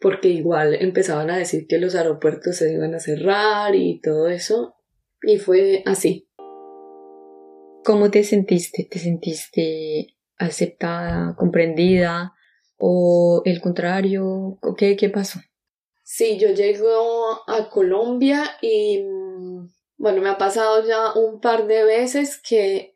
porque 0.00 0.28
igual 0.28 0.74
empezaban 0.74 1.30
a 1.30 1.36
decir 1.36 1.66
que 1.68 1.78
los 1.78 1.94
aeropuertos 1.94 2.56
se 2.56 2.72
iban 2.72 2.94
a 2.94 3.00
cerrar 3.00 3.74
y 3.74 4.00
todo 4.00 4.28
eso 4.28 4.76
y 5.22 5.36
fue 5.36 5.82
así. 5.84 6.28
¿Cómo 7.84 8.10
te 8.10 8.24
sentiste? 8.24 8.88
¿Te 8.90 8.98
sentiste 8.98 10.16
aceptada, 10.38 11.36
comprendida 11.36 12.32
o 12.78 13.42
el 13.44 13.60
contrario? 13.60 14.58
¿Qué, 14.78 14.96
qué 14.96 15.10
pasó? 15.10 15.40
Sí, 16.06 16.38
yo 16.38 16.50
llego 16.50 17.40
a 17.46 17.70
Colombia 17.70 18.58
y 18.60 19.02
mm, 19.02 19.72
bueno, 19.96 20.20
me 20.20 20.28
ha 20.28 20.36
pasado 20.36 20.86
ya 20.86 21.14
un 21.14 21.40
par 21.40 21.66
de 21.66 21.82
veces 21.82 22.38
que 22.46 22.94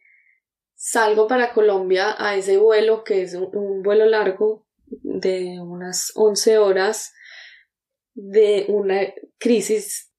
salgo 0.74 1.26
para 1.26 1.54
Colombia 1.54 2.14
a 2.18 2.36
ese 2.36 2.58
vuelo 2.58 3.04
que 3.04 3.22
es 3.22 3.32
un, 3.32 3.82
vuelo 3.82 4.04
largo 4.04 4.66
de 4.84 5.58
unas 5.58 6.12
11 6.16 6.58
horas 6.58 7.14
de 8.12 8.66
una 8.68 9.00
crisis 9.38 10.12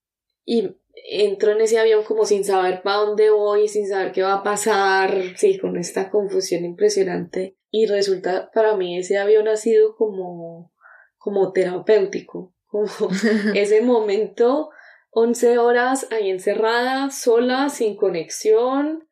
y 0.43 0.75
entro 0.95 1.51
en 1.51 1.61
ese 1.61 1.77
avión 1.77 2.03
como 2.03 2.25
sin 2.25 2.43
saber 2.43 2.81
para 2.81 2.97
dónde 2.97 3.29
voy, 3.29 3.67
sin 3.67 3.87
saber 3.87 4.11
qué 4.11 4.23
va 4.23 4.33
a 4.33 4.43
pasar, 4.43 5.37
sí, 5.37 5.59
con 5.59 5.77
esta 5.77 6.09
confusión 6.09 6.65
impresionante. 6.65 7.55
Y 7.69 7.85
resulta 7.85 8.49
para 8.51 8.75
mí 8.75 8.97
ese 8.97 9.19
avión 9.19 9.47
ha 9.47 9.57
sido 9.57 9.95
como 9.95 10.73
como 11.19 11.51
terapéutico 11.51 12.55
como 12.69 12.87
ese 13.55 13.81
momento, 13.81 14.69
11 15.11 15.57
horas 15.57 16.07
ahí 16.11 16.29
encerrada, 16.29 17.09
sola, 17.09 17.69
sin 17.69 17.95
conexión, 17.95 19.09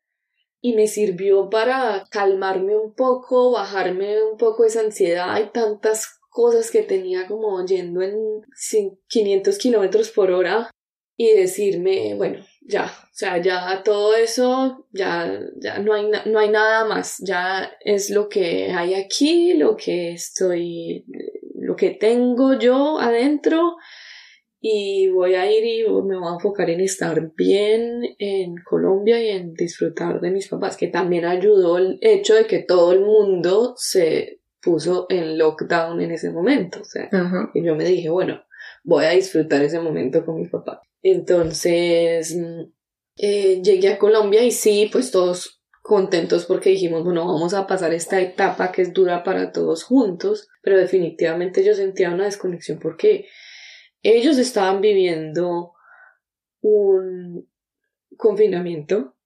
y 0.60 0.74
me 0.74 0.86
sirvió 0.86 1.50
para 1.50 2.04
calmarme 2.10 2.76
un 2.76 2.94
poco, 2.94 3.52
bajarme 3.52 4.22
un 4.22 4.36
poco 4.38 4.64
esa 4.64 4.80
ansiedad 4.80 5.40
y 5.40 5.50
tantas 5.50 6.18
cosas 6.30 6.70
que 6.70 6.82
tenía 6.82 7.26
como 7.26 7.64
yendo 7.64 8.02
en 8.02 8.42
500 9.08 9.58
kilómetros 9.58 10.10
por 10.10 10.30
hora 10.30 10.70
y 11.16 11.32
decirme, 11.32 12.14
bueno, 12.14 12.44
ya, 12.60 12.84
o 12.86 13.08
sea, 13.12 13.42
ya 13.42 13.82
todo 13.82 14.14
eso, 14.14 14.86
ya, 14.92 15.40
ya 15.56 15.78
no 15.80 15.94
hay, 15.94 16.08
no 16.26 16.38
hay 16.38 16.48
nada 16.48 16.84
más, 16.84 17.16
ya 17.18 17.72
es 17.80 18.10
lo 18.10 18.28
que 18.28 18.70
hay 18.70 18.94
aquí, 18.94 19.54
lo 19.54 19.76
que 19.76 20.12
estoy 20.12 21.04
lo 21.68 21.76
que 21.76 21.90
tengo 21.90 22.58
yo 22.58 22.98
adentro 22.98 23.76
y 24.58 25.08
voy 25.08 25.34
a 25.34 25.52
ir 25.52 25.62
y 25.66 25.82
me 26.02 26.16
voy 26.16 26.28
a 26.28 26.32
enfocar 26.32 26.70
en 26.70 26.80
estar 26.80 27.32
bien 27.36 28.16
en 28.18 28.54
Colombia 28.64 29.22
y 29.22 29.28
en 29.28 29.52
disfrutar 29.52 30.18
de 30.18 30.30
mis 30.30 30.48
papás, 30.48 30.78
que 30.78 30.88
también 30.88 31.26
ayudó 31.26 31.76
el 31.76 31.98
hecho 32.00 32.34
de 32.34 32.46
que 32.46 32.60
todo 32.60 32.92
el 32.92 33.00
mundo 33.00 33.74
se 33.76 34.40
puso 34.62 35.04
en 35.10 35.36
lockdown 35.36 36.00
en 36.00 36.10
ese 36.10 36.30
momento, 36.30 36.80
o 36.80 36.84
sea, 36.84 37.10
y 37.52 37.62
yo 37.62 37.76
me 37.76 37.84
dije, 37.84 38.08
bueno, 38.08 38.42
voy 38.82 39.04
a 39.04 39.10
disfrutar 39.10 39.62
ese 39.62 39.78
momento 39.78 40.24
con 40.24 40.36
mi 40.36 40.48
papá. 40.48 40.80
Entonces, 41.02 42.34
mm, 42.34 42.62
eh, 43.18 43.60
llegué 43.62 43.90
a 43.90 43.98
Colombia 43.98 44.42
y 44.42 44.52
sí, 44.52 44.88
pues 44.90 45.10
todos 45.10 45.58
contentos 45.82 46.44
porque 46.44 46.70
dijimos, 46.70 47.02
bueno, 47.02 47.26
vamos 47.26 47.54
a 47.54 47.66
pasar 47.66 47.94
esta 47.94 48.20
etapa 48.20 48.72
que 48.72 48.82
es 48.82 48.92
dura 48.92 49.24
para 49.24 49.52
todos 49.52 49.84
juntos, 49.84 50.48
pero 50.68 50.80
definitivamente 50.80 51.64
yo 51.64 51.72
sentía 51.72 52.10
una 52.10 52.26
desconexión 52.26 52.78
porque 52.78 53.26
ellos 54.02 54.36
estaban 54.36 54.82
viviendo 54.82 55.72
un 56.60 57.48
confinamiento. 58.18 59.16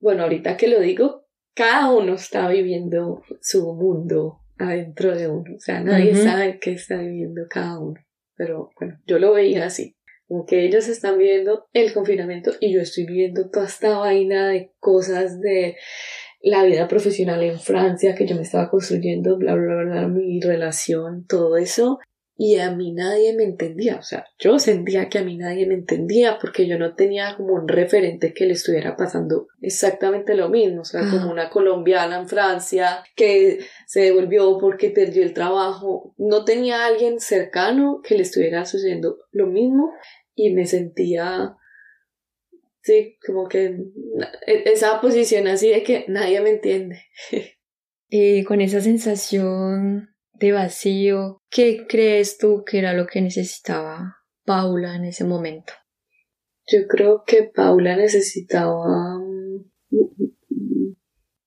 Bueno, 0.00 0.22
ahorita 0.22 0.56
que 0.56 0.68
lo 0.68 0.80
digo, 0.80 1.26
cada 1.54 1.92
uno 1.92 2.14
está 2.14 2.48
viviendo 2.48 3.22
su 3.42 3.74
mundo 3.74 4.40
adentro 4.56 5.14
de 5.14 5.28
uno. 5.28 5.56
O 5.56 5.60
sea, 5.60 5.80
nadie 5.80 6.16
sabe 6.16 6.58
qué 6.58 6.72
está 6.72 6.96
viviendo 6.96 7.42
cada 7.50 7.78
uno. 7.78 8.00
Pero 8.34 8.70
bueno, 8.80 8.98
yo 9.06 9.18
lo 9.18 9.34
veía 9.34 9.66
así. 9.66 9.98
Aunque 10.30 10.64
ellos 10.64 10.88
están 10.88 11.18
viviendo 11.18 11.68
el 11.74 11.92
confinamiento 11.92 12.52
y 12.60 12.72
yo 12.72 12.80
estoy 12.80 13.04
viviendo 13.04 13.50
toda 13.50 13.66
esta 13.66 13.98
vaina 13.98 14.48
de 14.48 14.72
cosas 14.78 15.38
de 15.38 15.76
la 16.40 16.64
vida 16.64 16.88
profesional 16.88 17.42
en 17.42 17.58
Francia 17.58 18.14
que 18.14 18.26
yo 18.26 18.36
me 18.36 18.42
estaba 18.42 18.70
construyendo, 18.70 19.36
bla, 19.36 19.54
bla, 19.54 19.82
bla, 19.84 20.08
mi 20.08 20.40
relación, 20.40 21.26
todo 21.26 21.56
eso. 21.56 21.98
Y 22.38 22.58
a 22.58 22.70
mí 22.70 22.92
nadie 22.92 23.34
me 23.34 23.44
entendía, 23.44 23.96
o 23.96 24.02
sea, 24.02 24.26
yo 24.38 24.58
sentía 24.58 25.08
que 25.08 25.18
a 25.18 25.24
mí 25.24 25.38
nadie 25.38 25.66
me 25.66 25.72
entendía 25.72 26.36
porque 26.38 26.68
yo 26.68 26.78
no 26.78 26.94
tenía 26.94 27.34
como 27.34 27.54
un 27.54 27.66
referente 27.66 28.34
que 28.34 28.44
le 28.44 28.52
estuviera 28.52 28.94
pasando 28.94 29.48
exactamente 29.62 30.34
lo 30.34 30.50
mismo, 30.50 30.82
o 30.82 30.84
sea, 30.84 31.00
como 31.10 31.30
una 31.30 31.48
colombiana 31.48 32.18
en 32.18 32.28
Francia 32.28 33.02
que 33.16 33.60
se 33.86 34.00
devolvió 34.00 34.58
porque 34.58 34.90
perdió 34.90 35.22
el 35.22 35.32
trabajo, 35.32 36.14
no 36.18 36.44
tenía 36.44 36.84
alguien 36.84 37.20
cercano 37.20 38.02
que 38.06 38.16
le 38.16 38.22
estuviera 38.22 38.66
sucediendo 38.66 39.16
lo 39.32 39.46
mismo 39.46 39.92
y 40.34 40.52
me 40.52 40.66
sentía 40.66 41.56
sí, 42.86 43.18
como 43.26 43.48
que 43.48 43.76
esa 44.46 45.00
posición 45.00 45.48
así 45.48 45.68
de 45.68 45.82
que 45.82 46.04
nadie 46.08 46.40
me 46.40 46.50
entiende. 46.50 47.02
Y 48.08 48.44
con 48.44 48.60
esa 48.60 48.80
sensación 48.80 50.14
de 50.34 50.52
vacío. 50.52 51.42
¿Qué 51.50 51.86
crees 51.88 52.38
tú 52.38 52.62
que 52.64 52.78
era 52.78 52.92
lo 52.92 53.06
que 53.06 53.20
necesitaba 53.20 54.18
Paula 54.44 54.94
en 54.94 55.06
ese 55.06 55.24
momento? 55.24 55.72
Yo 56.68 56.86
creo 56.88 57.24
que 57.26 57.50
Paula 57.52 57.96
necesitaba... 57.96 58.86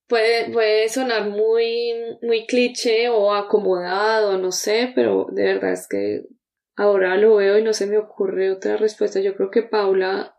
Puede, 0.07 0.51
puede 0.51 0.89
sonar 0.89 1.29
muy, 1.29 1.93
muy 2.23 2.45
cliché 2.45 3.07
o 3.07 3.33
acomodado, 3.33 4.37
no 4.37 4.51
sé, 4.51 4.91
pero 4.93 5.27
de 5.31 5.43
verdad 5.43 5.71
es 5.71 5.87
que 5.87 6.23
ahora 6.75 7.15
lo 7.15 7.35
veo 7.35 7.57
y 7.57 7.63
no 7.63 7.71
se 7.71 7.85
me 7.85 7.97
ocurre 7.97 8.51
otra 8.51 8.75
respuesta. 8.75 9.21
Yo 9.21 9.35
creo 9.35 9.49
que 9.49 9.63
Paula 9.63 10.35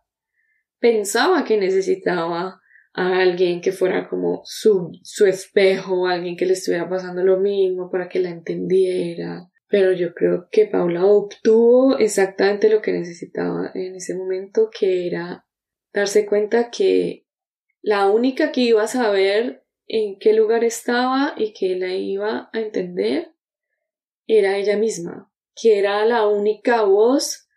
pensaba 0.80 1.44
que 1.44 1.56
necesitaba 1.56 2.60
a 2.92 3.20
alguien 3.20 3.60
que 3.60 3.72
fuera 3.72 4.08
como 4.08 4.42
su, 4.44 4.90
su 5.02 5.26
espejo, 5.26 6.06
alguien 6.06 6.36
que 6.36 6.46
le 6.46 6.54
estuviera 6.54 6.88
pasando 6.88 7.22
lo 7.22 7.38
mismo 7.38 7.90
para 7.90 8.08
que 8.08 8.18
la 8.18 8.30
entendiera. 8.30 9.48
Pero 9.68 9.92
yo 9.92 10.14
creo 10.14 10.48
que 10.50 10.66
Paula 10.66 11.04
obtuvo 11.04 11.96
exactamente 11.98 12.68
lo 12.68 12.82
que 12.82 12.92
necesitaba 12.92 13.70
en 13.74 13.94
ese 13.94 14.16
momento, 14.16 14.68
que 14.76 15.06
era 15.06 15.46
darse 15.92 16.26
cuenta 16.26 16.70
que 16.70 17.26
la 17.80 18.10
única 18.10 18.50
que 18.50 18.62
iba 18.62 18.82
a 18.82 18.88
saber 18.88 19.64
en 19.86 20.18
qué 20.18 20.32
lugar 20.32 20.64
estaba 20.64 21.34
y 21.36 21.52
que 21.52 21.76
la 21.76 21.94
iba 21.94 22.50
a 22.52 22.60
entender 22.60 23.32
era 24.26 24.56
ella 24.56 24.76
misma, 24.76 25.32
que 25.54 25.78
era 25.78 26.04
la 26.04 26.26
única 26.26 26.82
voz 26.82 27.48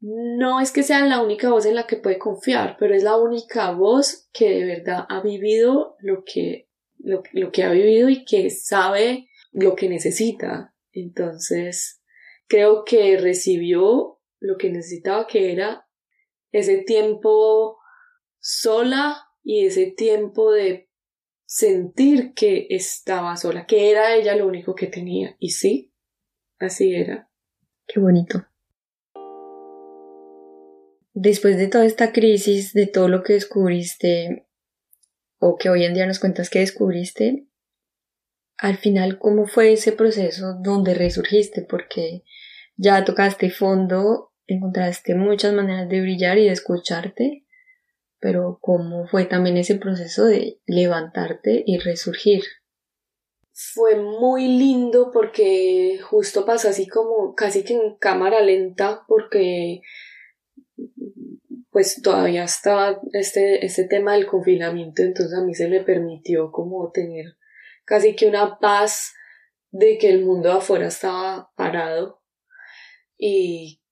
no 0.00 0.60
es 0.60 0.72
que 0.72 0.82
sea 0.82 1.04
la 1.06 1.22
única 1.22 1.50
voz 1.50 1.66
en 1.66 1.74
la 1.74 1.86
que 1.86 1.96
puede 1.96 2.18
confiar, 2.18 2.76
pero 2.78 2.94
es 2.94 3.02
la 3.02 3.16
única 3.16 3.70
voz 3.72 4.28
que 4.32 4.48
de 4.50 4.64
verdad 4.64 5.04
ha 5.08 5.20
vivido 5.20 5.96
lo 6.00 6.24
que, 6.24 6.68
lo, 6.98 7.22
que 7.52 7.62
ha 7.62 7.70
vivido 7.70 8.08
y 8.08 8.24
que 8.24 8.48
sabe 8.50 9.28
lo 9.52 9.76
que 9.76 9.88
necesita. 9.88 10.74
Entonces, 10.92 12.02
creo 12.46 12.84
que 12.84 13.18
recibió 13.18 14.20
lo 14.38 14.56
que 14.56 14.70
necesitaba, 14.70 15.26
que 15.26 15.52
era 15.52 15.86
ese 16.50 16.78
tiempo 16.78 17.78
sola 18.38 19.26
y 19.42 19.66
ese 19.66 19.90
tiempo 19.90 20.50
de 20.50 20.88
sentir 21.44 22.32
que 22.32 22.68
estaba 22.70 23.36
sola, 23.36 23.66
que 23.66 23.90
era 23.90 24.14
ella 24.14 24.34
lo 24.34 24.46
único 24.46 24.74
que 24.74 24.86
tenía. 24.86 25.36
Y 25.38 25.50
sí, 25.50 25.92
así 26.58 26.94
era. 26.94 27.30
Qué 27.86 28.00
bonito 28.00 28.49
después 31.20 31.58
de 31.58 31.68
toda 31.68 31.84
esta 31.84 32.12
crisis, 32.12 32.72
de 32.72 32.86
todo 32.86 33.08
lo 33.08 33.22
que 33.22 33.34
descubriste, 33.34 34.46
o 35.38 35.58
que 35.58 35.68
hoy 35.68 35.84
en 35.84 35.92
día 35.92 36.06
nos 36.06 36.18
cuentas 36.18 36.48
que 36.48 36.60
descubriste, 36.60 37.46
al 38.56 38.78
final, 38.78 39.18
¿cómo 39.18 39.46
fue 39.46 39.72
ese 39.72 39.92
proceso 39.92 40.54
donde 40.62 40.94
resurgiste? 40.94 41.62
Porque 41.62 42.24
ya 42.76 43.04
tocaste 43.04 43.50
fondo, 43.50 44.32
encontraste 44.46 45.14
muchas 45.14 45.52
maneras 45.52 45.88
de 45.90 46.00
brillar 46.00 46.38
y 46.38 46.46
de 46.46 46.52
escucharte, 46.52 47.44
pero 48.18 48.58
¿cómo 48.60 49.06
fue 49.06 49.26
también 49.26 49.58
ese 49.58 49.76
proceso 49.76 50.24
de 50.24 50.60
levantarte 50.66 51.62
y 51.66 51.78
resurgir? 51.78 52.44
Fue 53.52 53.96
muy 53.96 54.48
lindo 54.48 55.10
porque 55.12 55.98
justo 56.02 56.46
pasó 56.46 56.68
así 56.68 56.86
como 56.86 57.34
casi 57.34 57.62
que 57.62 57.74
en 57.74 57.96
cámara 57.98 58.40
lenta 58.40 59.02
porque 59.06 59.82
pues 61.70 62.00
todavía 62.02 62.44
estaba 62.44 63.00
este, 63.12 63.64
este 63.64 63.84
tema 63.84 64.14
del 64.14 64.26
confinamiento, 64.26 65.02
entonces 65.02 65.38
a 65.38 65.44
mí 65.44 65.54
se 65.54 65.68
me 65.68 65.82
permitió 65.82 66.50
como 66.50 66.90
tener 66.90 67.36
casi 67.84 68.14
que 68.16 68.26
una 68.26 68.58
paz 68.58 69.12
de 69.70 69.98
que 69.98 70.10
el 70.10 70.24
mundo 70.24 70.52
afuera 70.52 70.88
estaba 70.88 71.50
parado. 71.56 72.22
Y 73.16 73.82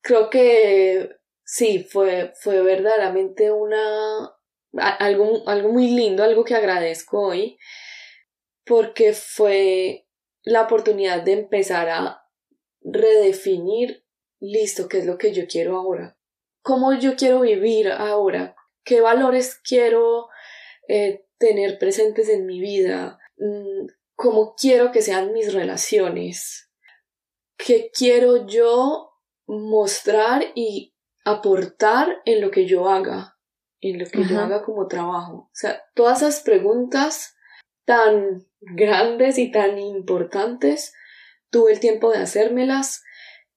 creo 0.00 0.30
que 0.30 1.16
sí, 1.44 1.84
fue, 1.84 2.32
fue 2.40 2.62
verdaderamente 2.62 3.50
una 3.50 4.32
algo, 4.72 5.48
algo 5.48 5.70
muy 5.70 5.90
lindo, 5.90 6.22
algo 6.22 6.44
que 6.44 6.54
agradezco 6.54 7.28
hoy, 7.28 7.58
porque 8.64 9.12
fue 9.12 10.06
la 10.42 10.62
oportunidad 10.62 11.22
de 11.22 11.32
empezar 11.32 11.88
a 11.88 12.22
redefinir, 12.82 14.04
listo, 14.40 14.88
qué 14.88 14.98
es 14.98 15.06
lo 15.06 15.18
que 15.18 15.32
yo 15.32 15.46
quiero 15.48 15.76
ahora, 15.76 16.17
cómo 16.68 16.92
yo 16.92 17.16
quiero 17.16 17.40
vivir 17.40 17.90
ahora, 17.90 18.54
qué 18.84 19.00
valores 19.00 19.58
quiero 19.66 20.28
eh, 20.86 21.24
tener 21.38 21.78
presentes 21.78 22.28
en 22.28 22.44
mi 22.44 22.60
vida, 22.60 23.18
mm, 23.38 23.86
cómo 24.14 24.54
quiero 24.54 24.92
que 24.92 25.00
sean 25.00 25.32
mis 25.32 25.54
relaciones, 25.54 26.70
qué 27.56 27.90
quiero 27.90 28.46
yo 28.46 29.12
mostrar 29.46 30.44
y 30.54 30.94
aportar 31.24 32.20
en 32.26 32.42
lo 32.42 32.50
que 32.50 32.66
yo 32.66 32.90
haga, 32.90 33.38
en 33.80 33.98
lo 33.98 34.04
que 34.04 34.26
yo 34.26 34.38
haga 34.38 34.62
como 34.62 34.88
trabajo. 34.88 35.48
O 35.50 35.54
sea, 35.54 35.82
todas 35.94 36.20
esas 36.20 36.42
preguntas 36.42 37.34
tan 37.86 38.46
grandes 38.60 39.38
y 39.38 39.50
tan 39.50 39.78
importantes, 39.78 40.92
tuve 41.48 41.72
el 41.72 41.80
tiempo 41.80 42.10
de 42.10 42.18
hacérmelas 42.18 43.04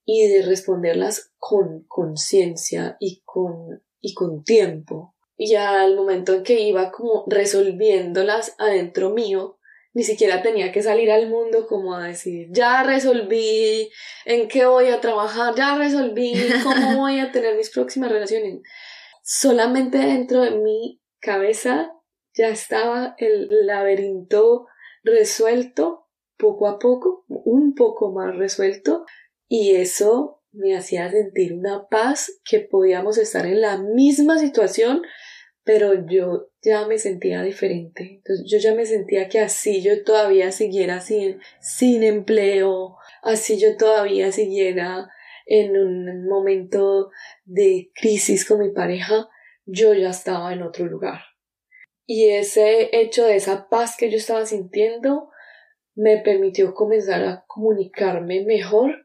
y 0.04 0.28
de 0.28 0.42
responderlas 0.42 1.32
con 1.38 1.84
conciencia 1.88 2.96
y 3.00 3.22
con, 3.24 3.82
y 4.00 4.14
con 4.14 4.44
tiempo. 4.44 5.14
Y 5.36 5.54
al 5.54 5.96
momento 5.96 6.34
en 6.34 6.42
que 6.42 6.60
iba 6.60 6.90
como 6.90 7.24
resolviéndolas 7.26 8.54
adentro 8.58 9.10
mío, 9.10 9.58
ni 9.94 10.04
siquiera 10.04 10.42
tenía 10.42 10.72
que 10.72 10.82
salir 10.82 11.10
al 11.10 11.28
mundo 11.28 11.66
como 11.66 11.94
a 11.94 12.06
decir, 12.06 12.48
ya 12.50 12.82
resolví 12.82 13.90
en 14.24 14.48
qué 14.48 14.64
voy 14.64 14.88
a 14.88 15.00
trabajar, 15.00 15.54
ya 15.54 15.76
resolví 15.76 16.34
cómo 16.62 16.96
voy 17.00 17.18
a 17.18 17.30
tener 17.30 17.56
mis 17.56 17.70
próximas 17.70 18.10
relaciones. 18.10 18.60
Solamente 19.22 19.98
dentro 19.98 20.40
de 20.42 20.52
mi 20.52 21.00
cabeza 21.20 21.92
ya 22.34 22.48
estaba 22.48 23.14
el 23.18 23.48
laberinto 23.66 24.66
resuelto 25.04 26.08
poco 26.38 26.66
a 26.68 26.78
poco, 26.78 27.24
un 27.28 27.74
poco 27.74 28.10
más 28.12 28.34
resuelto, 28.36 29.04
y 29.54 29.76
eso 29.76 30.40
me 30.52 30.74
hacía 30.74 31.10
sentir 31.10 31.52
una 31.52 31.86
paz 31.90 32.40
que 32.42 32.60
podíamos 32.60 33.18
estar 33.18 33.44
en 33.44 33.60
la 33.60 33.76
misma 33.76 34.38
situación, 34.38 35.02
pero 35.62 36.06
yo 36.06 36.48
ya 36.62 36.86
me 36.86 36.96
sentía 36.96 37.42
diferente. 37.42 38.14
Entonces 38.14 38.50
yo 38.50 38.56
ya 38.56 38.74
me 38.74 38.86
sentía 38.86 39.28
que 39.28 39.40
así 39.40 39.82
yo 39.82 40.04
todavía 40.04 40.52
siguiera 40.52 41.00
sin, 41.00 41.38
sin 41.60 42.02
empleo, 42.02 42.96
así 43.22 43.60
yo 43.60 43.76
todavía 43.76 44.32
siguiera 44.32 45.10
en 45.44 45.76
un 45.76 46.26
momento 46.28 47.10
de 47.44 47.90
crisis 47.94 48.48
con 48.48 48.60
mi 48.60 48.70
pareja, 48.70 49.28
yo 49.66 49.92
ya 49.92 50.08
estaba 50.08 50.54
en 50.54 50.62
otro 50.62 50.86
lugar. 50.86 51.20
Y 52.06 52.30
ese 52.30 52.88
hecho 52.98 53.26
de 53.26 53.36
esa 53.36 53.68
paz 53.68 53.98
que 53.98 54.10
yo 54.10 54.16
estaba 54.16 54.46
sintiendo 54.46 55.28
me 55.94 56.16
permitió 56.22 56.72
comenzar 56.72 57.22
a 57.24 57.44
comunicarme 57.46 58.46
mejor 58.46 59.01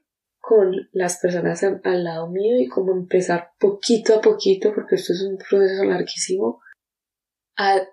con 0.47 0.87
las 0.93 1.19
personas 1.19 1.61
al 1.61 2.03
lado 2.05 2.29
mío 2.29 2.57
y 2.57 2.69
como 2.69 2.93
empezar 2.93 3.51
poquito 3.59 4.15
a 4.15 4.21
poquito, 4.21 4.73
porque 4.73 4.95
esto 4.95 5.11
es 5.11 5.21
un 5.21 5.37
proceso 5.37 5.83
larguísimo, 5.83 6.61
a 7.57 7.85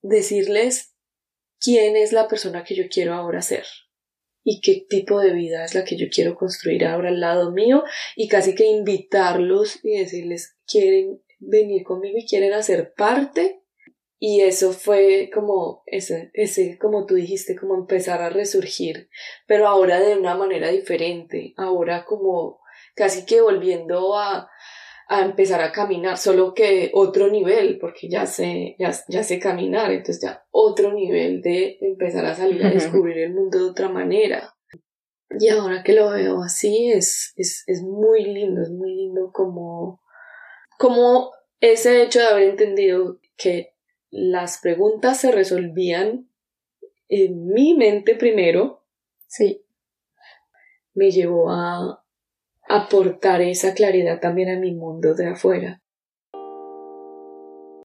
decirles 0.00 0.96
quién 1.60 1.94
es 1.96 2.14
la 2.14 2.28
persona 2.28 2.64
que 2.64 2.74
yo 2.74 2.84
quiero 2.90 3.12
ahora 3.12 3.42
ser 3.42 3.66
y 4.42 4.62
qué 4.62 4.86
tipo 4.88 5.20
de 5.20 5.34
vida 5.34 5.66
es 5.66 5.74
la 5.74 5.84
que 5.84 5.98
yo 5.98 6.06
quiero 6.10 6.34
construir 6.34 6.86
ahora 6.86 7.10
al 7.10 7.20
lado 7.20 7.52
mío 7.52 7.84
y 8.16 8.26
casi 8.26 8.54
que 8.54 8.64
invitarlos 8.64 9.84
y 9.84 9.98
decirles 9.98 10.56
quieren 10.66 11.22
venir 11.40 11.82
conmigo 11.84 12.16
y 12.16 12.26
quieren 12.26 12.54
hacer 12.54 12.94
parte 12.94 13.61
Y 14.24 14.42
eso 14.42 14.72
fue 14.72 15.32
como, 15.34 15.82
ese, 15.84 16.30
ese, 16.32 16.78
como 16.78 17.06
tú 17.06 17.16
dijiste, 17.16 17.56
como 17.56 17.74
empezar 17.74 18.22
a 18.22 18.30
resurgir, 18.30 19.08
pero 19.48 19.66
ahora 19.66 19.98
de 19.98 20.16
una 20.16 20.36
manera 20.36 20.68
diferente, 20.68 21.54
ahora 21.56 22.04
como 22.04 22.60
casi 22.94 23.26
que 23.26 23.40
volviendo 23.40 24.16
a, 24.16 24.48
a 25.08 25.22
empezar 25.22 25.60
a 25.60 25.72
caminar, 25.72 26.18
solo 26.18 26.54
que 26.54 26.92
otro 26.94 27.30
nivel, 27.30 27.80
porque 27.80 28.08
ya 28.08 28.24
sé, 28.26 28.76
ya, 28.78 28.92
ya 29.08 29.24
sé 29.24 29.40
caminar, 29.40 29.90
entonces 29.90 30.22
ya 30.22 30.46
otro 30.52 30.92
nivel 30.92 31.42
de 31.42 31.78
empezar 31.80 32.24
a 32.24 32.36
salir 32.36 32.64
a 32.64 32.70
descubrir 32.70 33.18
el 33.18 33.34
mundo 33.34 33.58
de 33.58 33.70
otra 33.70 33.88
manera. 33.88 34.54
Y 35.36 35.48
ahora 35.48 35.82
que 35.82 35.94
lo 35.94 36.10
veo 36.10 36.44
así, 36.44 36.92
es, 36.92 37.32
es, 37.34 37.64
es 37.66 37.82
muy 37.82 38.22
lindo, 38.22 38.62
es 38.62 38.70
muy 38.70 38.94
lindo 38.94 39.32
como, 39.32 40.00
como 40.78 41.32
ese 41.58 42.04
hecho 42.04 42.20
de 42.20 42.26
haber 42.26 42.50
entendido 42.50 43.18
que 43.36 43.72
las 44.12 44.58
preguntas 44.58 45.18
se 45.18 45.32
resolvían 45.32 46.28
en 47.08 47.46
mi 47.48 47.74
mente 47.74 48.14
primero. 48.14 48.84
Sí. 49.26 49.64
Me 50.94 51.10
llevó 51.10 51.50
a 51.50 52.04
aportar 52.68 53.40
esa 53.40 53.74
claridad 53.74 54.20
también 54.20 54.50
a 54.50 54.60
mi 54.60 54.74
mundo 54.74 55.14
de 55.14 55.28
afuera. 55.28 55.82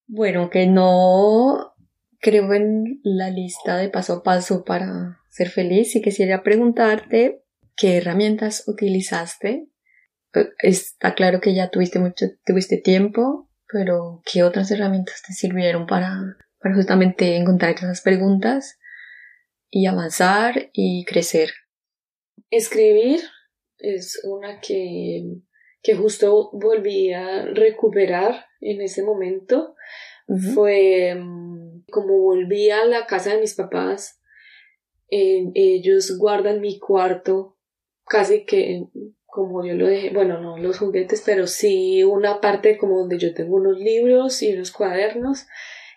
Bueno, 0.05 0.49
que 0.49 0.67
no 0.67 1.73
creo 2.19 2.53
en 2.53 2.99
la 3.03 3.29
lista 3.29 3.77
de 3.77 3.89
paso 3.89 4.15
a 4.15 4.23
paso 4.23 4.65
para 4.65 5.21
ser 5.29 5.49
feliz 5.49 5.95
y 5.95 6.01
quisiera 6.01 6.43
preguntarte 6.43 7.43
qué 7.77 7.97
herramientas 7.97 8.67
utilizaste. 8.67 9.69
Eh, 10.33 10.49
está 10.59 11.15
claro 11.15 11.39
que 11.39 11.55
ya 11.55 11.69
tuviste 11.69 11.99
mucho, 11.99 12.25
tuviste 12.45 12.77
tiempo, 12.77 13.46
pero 13.71 14.21
¿qué 14.25 14.43
otras 14.43 14.71
herramientas 14.71 15.21
te 15.25 15.33
sirvieron 15.33 15.85
para, 15.85 16.37
para 16.59 16.75
justamente 16.75 17.35
encontrar 17.35 17.75
esas 17.75 18.01
preguntas 18.01 18.79
y 19.69 19.85
avanzar 19.85 20.69
y 20.73 21.05
crecer? 21.05 21.51
Escribir 22.49 23.21
es 23.77 24.21
una 24.23 24.59
que, 24.59 25.23
que 25.81 25.95
justo 25.95 26.49
volví 26.53 27.13
a 27.13 27.45
recuperar 27.45 28.45
en 28.61 28.81
ese 28.81 29.03
momento. 29.03 29.75
Fue 30.53 31.15
mm, 31.15 31.85
como 31.91 32.19
volví 32.19 32.69
a 32.69 32.85
la 32.85 33.05
casa 33.05 33.33
de 33.33 33.41
mis 33.41 33.55
papás, 33.55 34.21
ellos 35.09 36.17
guardan 36.17 36.59
mi 36.59 36.79
cuarto 36.79 37.57
casi 38.05 38.45
que 38.45 38.83
como 39.37 39.63
yo 39.63 39.75
lo 39.75 39.85
dejé, 39.85 40.09
bueno, 40.09 40.41
no 40.41 40.57
los 40.57 40.79
juguetes, 40.79 41.21
pero 41.23 41.45
sí 41.45 42.03
una 42.03 42.41
parte 42.41 42.75
como 42.75 42.97
donde 42.97 43.19
yo 43.19 43.35
tengo 43.35 43.57
unos 43.57 43.77
libros 43.77 44.41
y 44.41 44.51
unos 44.51 44.71
cuadernos 44.71 45.45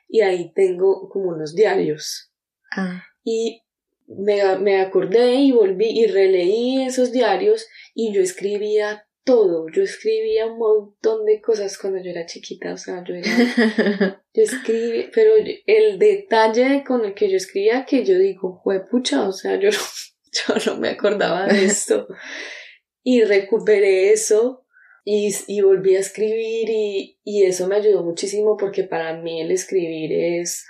y 0.08 0.20
ahí 0.20 0.52
tengo 0.52 1.08
como 1.08 1.30
unos 1.30 1.54
diarios. 1.54 2.34
Ah. 2.76 3.02
Y 3.24 3.62
me, 4.06 4.58
me 4.58 4.82
acordé 4.82 5.36
y 5.36 5.52
volví 5.52 5.86
y 5.88 6.06
releí 6.06 6.82
esos 6.82 7.12
diarios 7.12 7.66
y 7.94 8.12
yo 8.12 8.20
escribía 8.20 9.06
todo, 9.24 9.68
yo 9.72 9.84
escribía 9.84 10.44
un 10.44 10.58
montón 10.58 11.24
de 11.24 11.40
cosas 11.40 11.78
cuando 11.78 12.02
yo 12.02 12.10
era 12.10 12.26
chiquita, 12.26 12.74
o 12.74 12.76
sea, 12.76 13.02
yo 13.04 13.14
era, 13.14 13.26
yo 14.34 14.42
escribí, 14.42 15.08
pero 15.14 15.32
el 15.64 15.98
detalle 15.98 16.84
con 16.86 17.06
el 17.06 17.14
que 17.14 17.30
yo 17.30 17.38
escribía 17.38 17.86
que 17.86 18.04
yo 18.04 18.18
digo, 18.18 18.60
fue 18.62 18.86
pucha, 18.86 19.26
o 19.26 19.32
sea, 19.32 19.58
yo 19.58 19.70
no, 19.70 19.78
yo 20.62 20.72
no 20.72 20.78
me 20.78 20.90
acordaba 20.90 21.46
de 21.46 21.64
esto 21.64 22.06
y 23.02 23.24
recuperé 23.24 24.12
eso 24.12 24.64
y, 25.04 25.34
y 25.46 25.62
volví 25.62 25.96
a 25.96 26.00
escribir 26.00 26.68
y, 26.70 27.18
y 27.24 27.44
eso 27.44 27.66
me 27.66 27.76
ayudó 27.76 28.02
muchísimo 28.02 28.56
porque 28.56 28.84
para 28.84 29.16
mí 29.16 29.40
el 29.40 29.50
escribir 29.50 30.12
es 30.12 30.66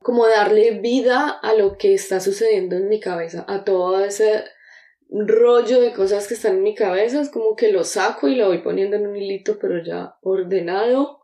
como 0.00 0.26
darle 0.28 0.80
vida 0.80 1.30
a 1.30 1.54
lo 1.54 1.78
que 1.78 1.94
está 1.94 2.20
sucediendo 2.20 2.76
en 2.76 2.88
mi 2.88 3.00
cabeza, 3.00 3.44
a 3.48 3.64
todo 3.64 4.04
ese 4.04 4.44
rollo 5.08 5.80
de 5.80 5.92
cosas 5.92 6.28
que 6.28 6.34
están 6.34 6.56
en 6.56 6.62
mi 6.62 6.74
cabeza, 6.74 7.20
es 7.20 7.30
como 7.30 7.56
que 7.56 7.72
lo 7.72 7.84
saco 7.84 8.28
y 8.28 8.34
lo 8.34 8.48
voy 8.48 8.58
poniendo 8.58 8.96
en 8.96 9.06
un 9.06 9.16
hilito, 9.16 9.58
pero 9.58 9.82
ya 9.82 10.16
ordenado, 10.22 11.20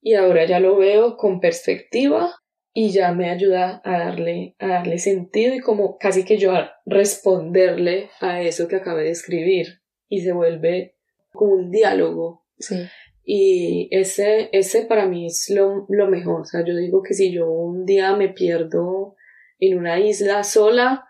y 0.00 0.14
ahora 0.14 0.44
ya 0.44 0.58
lo 0.58 0.76
veo 0.76 1.16
con 1.16 1.40
perspectiva 1.40 2.34
y 2.72 2.90
ya 2.90 3.12
me 3.12 3.30
ayuda 3.30 3.80
a 3.84 3.98
darle, 3.98 4.54
a 4.58 4.68
darle 4.68 4.98
sentido 4.98 5.54
y 5.54 5.60
como 5.60 5.96
casi 5.96 6.24
que 6.24 6.36
yo 6.36 6.52
a 6.52 6.72
responderle 6.84 8.10
a 8.20 8.42
eso 8.42 8.68
que 8.68 8.76
acabé 8.76 9.04
de 9.04 9.10
escribir 9.10 9.82
y 10.08 10.20
se 10.20 10.32
vuelve 10.32 10.96
como 11.32 11.54
un 11.54 11.70
diálogo. 11.70 12.44
Sí. 12.58 12.76
Y 13.24 13.88
ese, 13.90 14.50
ese 14.52 14.86
para 14.86 15.06
mí 15.06 15.26
es 15.26 15.50
lo, 15.50 15.86
lo 15.88 16.08
mejor. 16.08 16.42
O 16.42 16.44
sea, 16.44 16.64
yo 16.64 16.76
digo 16.76 17.02
que 17.02 17.14
si 17.14 17.32
yo 17.32 17.50
un 17.50 17.84
día 17.84 18.14
me 18.14 18.28
pierdo 18.28 19.16
en 19.58 19.78
una 19.78 19.98
isla 19.98 20.44
sola, 20.44 21.06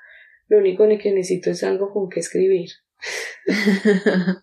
lo 0.48 0.58
único 0.58 0.86
que 0.88 1.12
necesito 1.12 1.50
es 1.50 1.62
algo 1.62 1.92
con 1.92 2.08
que 2.08 2.20
escribir. 2.20 2.70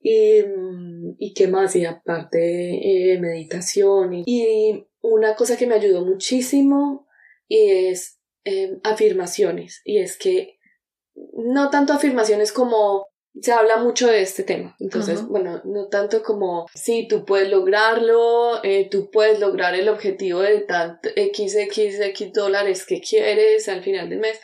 y, 0.00 0.44
y 1.18 1.34
qué 1.34 1.48
más, 1.48 1.74
y 1.76 1.86
aparte 1.86 3.12
eh, 3.12 3.18
meditación. 3.18 4.12
Y, 4.12 4.24
y, 4.26 4.86
una 5.00 5.34
cosa 5.34 5.56
que 5.56 5.66
me 5.66 5.74
ayudó 5.74 6.04
muchísimo 6.04 7.06
es 7.48 8.18
eh, 8.44 8.78
afirmaciones. 8.82 9.80
Y 9.84 9.98
es 9.98 10.18
que 10.18 10.58
no 11.34 11.70
tanto 11.70 11.92
afirmaciones 11.92 12.52
como 12.52 13.06
se 13.40 13.52
habla 13.52 13.78
mucho 13.78 14.06
de 14.06 14.22
este 14.22 14.44
tema. 14.44 14.76
Entonces, 14.78 15.26
bueno, 15.26 15.60
no 15.64 15.88
tanto 15.88 16.22
como, 16.22 16.66
sí, 16.74 17.08
tú 17.08 17.24
puedes 17.24 17.50
lograrlo, 17.50 18.62
eh, 18.62 18.88
tú 18.88 19.10
puedes 19.10 19.40
lograr 19.40 19.74
el 19.74 19.88
objetivo 19.88 20.40
de 20.40 20.60
tanto 20.60 21.08
X, 21.16 21.56
X, 21.56 22.00
X 22.00 22.32
dólares 22.32 22.86
que 22.86 23.00
quieres 23.00 23.68
al 23.68 23.82
final 23.82 24.08
del 24.08 24.20
mes. 24.20 24.40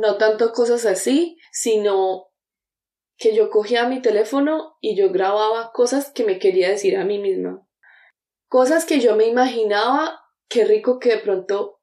No 0.00 0.16
tanto 0.18 0.52
cosas 0.52 0.84
así, 0.86 1.38
sino 1.52 2.30
que 3.16 3.34
yo 3.34 3.48
cogía 3.50 3.86
mi 3.86 4.02
teléfono 4.02 4.76
y 4.80 4.96
yo 4.96 5.12
grababa 5.12 5.70
cosas 5.72 6.10
que 6.10 6.24
me 6.24 6.38
quería 6.40 6.68
decir 6.68 6.96
a 6.96 7.04
mí 7.04 7.18
misma. 7.18 7.64
Cosas 8.48 8.84
que 8.84 8.98
yo 8.98 9.14
me 9.14 9.26
imaginaba, 9.26 10.20
qué 10.48 10.64
rico 10.64 10.98
que 10.98 11.10
de 11.10 11.18
pronto, 11.18 11.80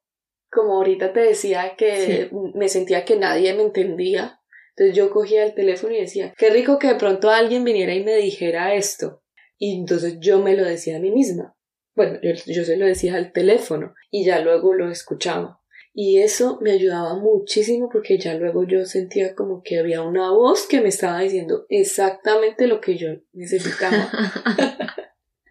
como 0.50 0.74
ahorita 0.74 1.14
te 1.14 1.20
decía, 1.20 1.74
que 1.76 2.30
me 2.54 2.68
sentía 2.68 3.06
que 3.06 3.16
nadie 3.16 3.54
me 3.54 3.62
entendía 3.62 4.39
entonces 4.80 4.96
yo 4.96 5.10
cogía 5.10 5.44
el 5.44 5.54
teléfono 5.54 5.94
y 5.94 6.00
decía, 6.00 6.32
qué 6.38 6.48
rico 6.48 6.78
que 6.78 6.86
de 6.86 6.94
pronto 6.94 7.28
alguien 7.28 7.64
viniera 7.64 7.92
y 7.92 8.02
me 8.02 8.16
dijera 8.16 8.74
esto. 8.74 9.22
Y 9.58 9.78
entonces 9.78 10.16
yo 10.20 10.40
me 10.40 10.56
lo 10.56 10.64
decía 10.64 10.96
a 10.96 11.00
mí 11.00 11.10
misma. 11.10 11.54
Bueno, 11.94 12.18
yo, 12.22 12.64
se 12.64 12.78
lo 12.78 12.86
decía 12.86 13.16
al 13.16 13.32
teléfono 13.32 13.92
y 14.10 14.24
ya 14.24 14.40
luego 14.40 14.72
lo 14.72 14.90
escuchaba. 14.90 15.60
Y 15.92 16.20
eso 16.20 16.58
me 16.62 16.70
ayudaba 16.70 17.14
muchísimo 17.14 17.90
porque 17.92 18.16
ya 18.16 18.32
luego 18.36 18.66
yo 18.66 18.86
sentía 18.86 19.34
como 19.34 19.60
que 19.62 19.78
había 19.78 20.00
una 20.00 20.30
voz 20.30 20.66
que 20.66 20.80
me 20.80 20.88
estaba 20.88 21.20
diciendo 21.20 21.66
exactamente 21.68 22.66
lo 22.66 22.80
que 22.80 22.96
yo 22.96 23.08
necesitaba. 23.34 24.10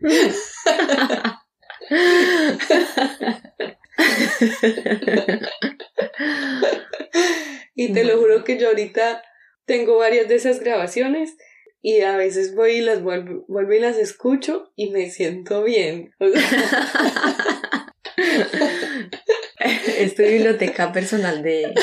Y 7.80 7.94
te 7.94 8.04
lo 8.04 8.18
juro 8.18 8.44
que 8.44 8.60
yo 8.60 8.68
ahorita 8.68 9.24
tengo 9.63 10.00
varias 10.00 10.28
de 10.28 10.36
esas 10.36 10.60
grabaciones 10.60 11.38
y 11.82 12.02
a 12.02 12.18
veces 12.18 12.54
voy 12.54 12.72
y 12.72 12.82
las 12.82 13.02
vuelvo, 13.02 13.46
vuelvo 13.48 13.72
y 13.72 13.80
las 13.80 13.96
escucho 13.96 14.74
y 14.76 14.89
me 14.89 15.10
siento 15.10 15.63
bien. 15.63 16.12
es 19.98 20.13
tu 20.13 20.24
biblioteca 20.24 20.92
personal 20.92 21.42
de, 21.42 21.74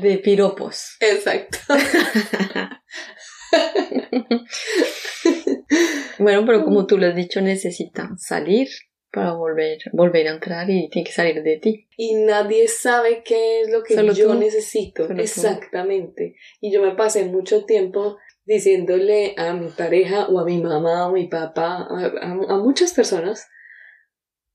de 0.00 0.18
piropos. 0.18 0.94
Exacto. 1.00 1.58
bueno, 6.20 6.46
pero 6.46 6.62
como 6.62 6.86
tú 6.86 6.98
lo 6.98 7.08
has 7.08 7.16
dicho, 7.16 7.40
necesitan 7.40 8.16
salir 8.16 8.68
para 9.12 9.32
volver, 9.32 9.78
volver 9.92 10.28
a 10.28 10.32
entrar 10.32 10.70
y 10.70 10.88
tiene 10.88 11.06
que 11.06 11.12
salir 11.12 11.42
de 11.42 11.58
ti. 11.58 11.88
Y 11.96 12.14
nadie 12.14 12.68
sabe 12.68 13.22
qué 13.24 13.62
es 13.62 13.70
lo 13.70 13.82
que 13.82 13.94
yo 14.14 14.34
necesito. 14.34 15.10
Exactamente. 15.10 16.36
Y 16.60 16.72
yo 16.72 16.82
me 16.82 16.94
pasé 16.94 17.24
mucho 17.24 17.64
tiempo 17.64 18.18
diciéndole 18.44 19.34
a 19.36 19.52
mi 19.52 19.68
pareja 19.68 20.26
o 20.28 20.38
a 20.38 20.44
mi 20.44 20.58
mamá 20.58 21.06
o 21.06 21.10
a 21.10 21.12
mi 21.12 21.28
papá, 21.28 21.86
a, 21.88 22.56
muchas 22.56 22.92
personas, 22.92 23.48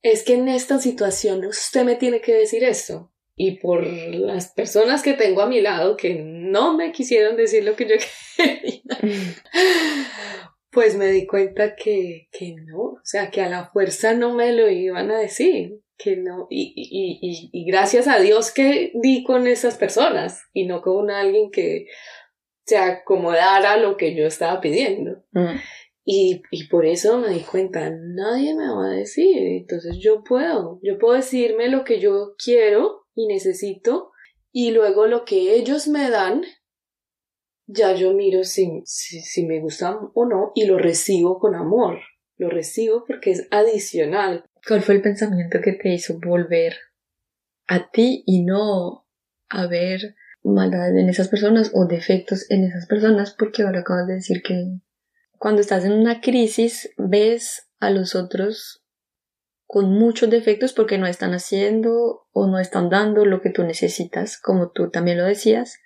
es 0.02 0.24
que 0.24 0.34
en 0.34 0.48
esta 0.48 0.80
situación 0.80 1.46
usted 1.46 1.84
me 1.84 1.96
tiene 1.96 2.22
que 2.22 2.34
decir 2.34 2.64
esto. 2.64 3.12
Y 3.38 3.60
por 3.60 3.86
las 3.86 4.54
personas 4.54 5.04
que 5.04 5.14
tengo 5.14 5.42
a 5.42 5.48
mi 5.48 5.60
lado 5.60 5.98
que 5.98 6.16
no 6.16 6.76
me 6.76 6.94
quisieron 6.94 7.36
decir 7.36 7.66
lo 7.66 7.76
que 7.76 7.88
yo 7.88 7.96
quería, 8.38 8.82
pues 10.76 10.98
me 10.98 11.08
di 11.08 11.26
cuenta 11.26 11.76
que, 11.76 12.28
que 12.32 12.54
no, 12.54 12.80
o 12.80 13.00
sea, 13.04 13.32
que 13.32 13.42
a 13.42 13.50
la 13.50 13.72
fuerza 13.72 14.14
no 14.14 14.36
me 14.36 14.52
lo 14.52 14.70
iban 14.70 15.10
a 15.10 15.18
decir, 15.18 15.80
que 15.98 16.18
no, 16.18 16.48
y, 16.50 16.74
y, 16.76 17.20
y, 17.22 17.50
y 17.54 17.66
gracias 17.66 18.10
a 18.10 18.20
Dios 18.20 18.52
que 18.52 18.92
di 18.94 19.24
con 19.24 19.48
esas 19.48 19.78
personas 19.78 20.44
y 20.52 20.68
no 20.68 20.82
con 20.82 21.10
alguien 21.10 21.50
que 21.50 21.88
se 22.66 22.78
acomodara 22.78 23.74
a 23.74 23.78
lo 23.78 23.96
que 23.96 24.16
yo 24.16 24.28
estaba 24.28 24.60
pidiendo. 24.60 25.24
Mm. 25.32 25.56
Y, 26.04 26.44
y 26.52 26.68
por 26.68 26.86
eso 26.86 27.20
me 27.20 27.30
di 27.30 27.40
cuenta, 27.40 27.90
nadie 27.90 28.54
me 28.54 28.70
va 28.70 28.88
a 28.88 28.96
decir, 28.96 29.38
entonces 29.38 29.98
yo 29.98 30.26
puedo, 30.26 30.80
yo 30.84 31.00
puedo 31.00 31.16
decirme 31.16 31.70
lo 31.70 31.86
que 31.86 32.02
yo 32.02 32.36
quiero 32.44 33.06
y 33.16 33.28
necesito 33.28 34.12
y 34.52 34.72
luego 34.72 35.08
lo 35.08 35.24
que 35.24 35.56
ellos 35.56 35.88
me 35.88 36.10
dan, 36.10 36.44
ya 37.68 37.94
yo 37.94 38.14
miro 38.14 38.44
si, 38.44 38.82
si, 38.86 39.22
si 39.22 39.46
me 39.46 39.60
gusta 39.60 39.98
o 40.14 40.26
no 40.26 40.52
y 40.56 40.66
lo 40.66 40.78
recibo 40.78 41.40
con 41.40 41.56
amor, 41.56 42.00
lo 42.38 42.50
recibo 42.50 43.06
porque 43.06 43.32
es 43.32 43.48
adicional. 43.52 44.46
¿Cuál 44.68 44.82
fue 44.82 44.96
el 44.96 45.02
pensamiento 45.02 45.60
que 45.64 45.74
te 45.74 45.94
hizo 45.94 46.20
volver 46.20 46.76
a 47.68 47.90
ti 47.90 48.24
y 48.26 48.44
no 48.44 49.08
a 49.50 49.68
ver 49.68 50.16
maldad 50.44 50.98
en 50.98 51.10
esas 51.10 51.28
personas 51.28 51.72
o 51.74 51.86
defectos 51.86 52.50
en 52.50 52.64
esas 52.66 52.88
personas? 52.88 53.36
Porque 53.38 53.64
ahora 53.64 53.82
acabas 53.82 54.08
de 54.08 54.16
decir 54.16 54.42
que 54.44 54.80
cuando 55.38 55.62
estás 55.62 55.86
en 55.86 55.94
una 55.94 56.22
crisis 56.22 56.90
ves 56.98 57.70
a 57.80 57.90
los 57.90 58.16
otros 58.16 58.84
con 59.68 59.92
muchos 59.92 60.30
defectos 60.30 60.74
porque 60.74 60.98
no 60.98 61.08
están 61.08 61.34
haciendo 61.34 62.28
o 62.32 62.48
no 62.48 62.60
están 62.60 62.90
dando 62.90 63.26
lo 63.26 63.42
que 63.42 63.50
tú 63.50 63.64
necesitas, 63.64 64.40
como 64.40 64.72
tú 64.72 64.90
también 64.90 65.18
lo 65.18 65.26
decías. 65.26 65.80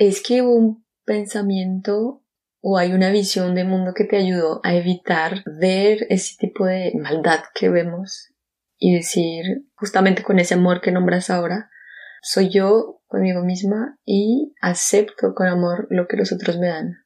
Es 0.00 0.22
que 0.22 0.40
hubo 0.40 0.54
un 0.54 0.86
pensamiento 1.04 2.22
o 2.60 2.78
hay 2.78 2.92
una 2.92 3.10
visión 3.10 3.54
de 3.54 3.64
mundo 3.64 3.92
que 3.94 4.04
te 4.04 4.16
ayudó 4.16 4.60
a 4.64 4.74
evitar 4.74 5.42
ver 5.60 6.06
ese 6.08 6.36
tipo 6.38 6.64
de 6.64 6.92
maldad 6.98 7.40
que 7.54 7.68
vemos 7.68 8.32
y 8.78 8.94
decir, 8.94 9.66
justamente 9.74 10.22
con 10.22 10.38
ese 10.38 10.54
amor 10.54 10.80
que 10.80 10.90
nombras 10.90 11.28
ahora, 11.28 11.70
soy 12.22 12.48
yo 12.48 13.02
conmigo 13.08 13.42
misma 13.44 13.98
y 14.06 14.54
acepto 14.62 15.34
con 15.34 15.48
amor 15.48 15.86
lo 15.90 16.08
que 16.08 16.16
los 16.16 16.32
otros 16.32 16.58
me 16.58 16.68
dan 16.68 17.04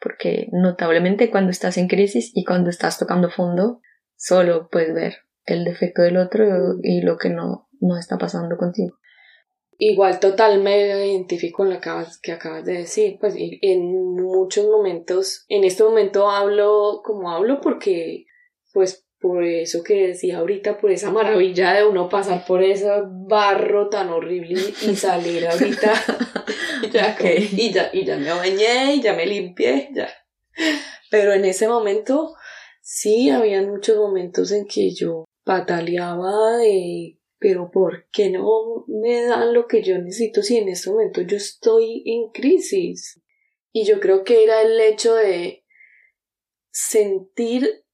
porque 0.00 0.48
notablemente 0.52 1.30
cuando 1.30 1.50
estás 1.50 1.76
en 1.76 1.86
crisis 1.86 2.32
y 2.34 2.44
cuando 2.44 2.70
estás 2.70 2.98
tocando 2.98 3.30
fondo, 3.30 3.80
solo 4.16 4.68
puedes 4.70 4.94
ver 4.94 5.14
el 5.44 5.64
defecto 5.64 6.02
del 6.02 6.16
otro 6.16 6.78
y 6.82 7.02
lo 7.02 7.18
que 7.18 7.28
no, 7.28 7.68
no 7.80 7.98
está 7.98 8.16
pasando 8.16 8.56
contigo. 8.56 8.96
Igual 9.82 10.20
total 10.20 10.60
me 10.60 11.06
identifico 11.06 11.62
con 11.62 11.70
lo 11.70 11.80
que 11.80 12.32
acabas, 12.32 12.64
de 12.66 12.74
decir, 12.74 13.16
pues 13.18 13.34
en 13.38 14.14
muchos 14.14 14.66
momentos, 14.66 15.46
en 15.48 15.64
este 15.64 15.82
momento 15.82 16.28
hablo 16.28 17.00
como 17.02 17.30
hablo 17.30 17.62
porque 17.62 18.26
pues 18.74 19.06
por 19.18 19.42
eso 19.42 19.82
que 19.82 20.08
decía 20.08 20.38
ahorita, 20.38 20.78
por 20.78 20.90
esa 20.90 21.10
maravilla 21.10 21.72
de 21.72 21.86
uno 21.86 22.10
pasar 22.10 22.44
por 22.44 22.62
ese 22.62 22.90
barro 23.26 23.88
tan 23.88 24.10
horrible 24.10 24.60
y 24.82 24.96
salir 24.96 25.46
ahorita. 25.46 25.92
Y, 26.82 26.90
ya, 26.90 27.16
y, 27.22 27.72
ya, 27.72 27.90
y 27.90 28.04
ya 28.04 28.18
me 28.18 28.32
bañé 28.32 28.96
y 28.96 29.00
ya 29.00 29.14
me 29.14 29.24
limpié, 29.24 29.88
ya. 29.94 30.10
Pero 31.10 31.32
en 31.32 31.46
ese 31.46 31.68
momento 31.68 32.34
sí, 32.82 33.30
había 33.30 33.62
muchos 33.62 33.96
momentos 33.96 34.52
en 34.52 34.66
que 34.66 34.94
yo 34.94 35.24
pataleaba 35.42 36.58
de 36.58 37.19
pero 37.40 37.70
¿por 37.70 38.06
qué 38.12 38.30
no 38.30 38.84
me 38.86 39.22
dan 39.22 39.54
lo 39.54 39.66
que 39.66 39.82
yo 39.82 39.98
necesito 39.98 40.42
si 40.42 40.58
en 40.58 40.68
este 40.68 40.90
momento 40.90 41.22
yo 41.22 41.36
estoy 41.36 42.04
en 42.06 42.30
crisis? 42.30 43.20
Y 43.72 43.84
yo 43.84 43.98
creo 43.98 44.24
que 44.24 44.44
era 44.44 44.62
el 44.62 44.78
hecho 44.78 45.14
de 45.14 45.64
sentir 46.70 47.84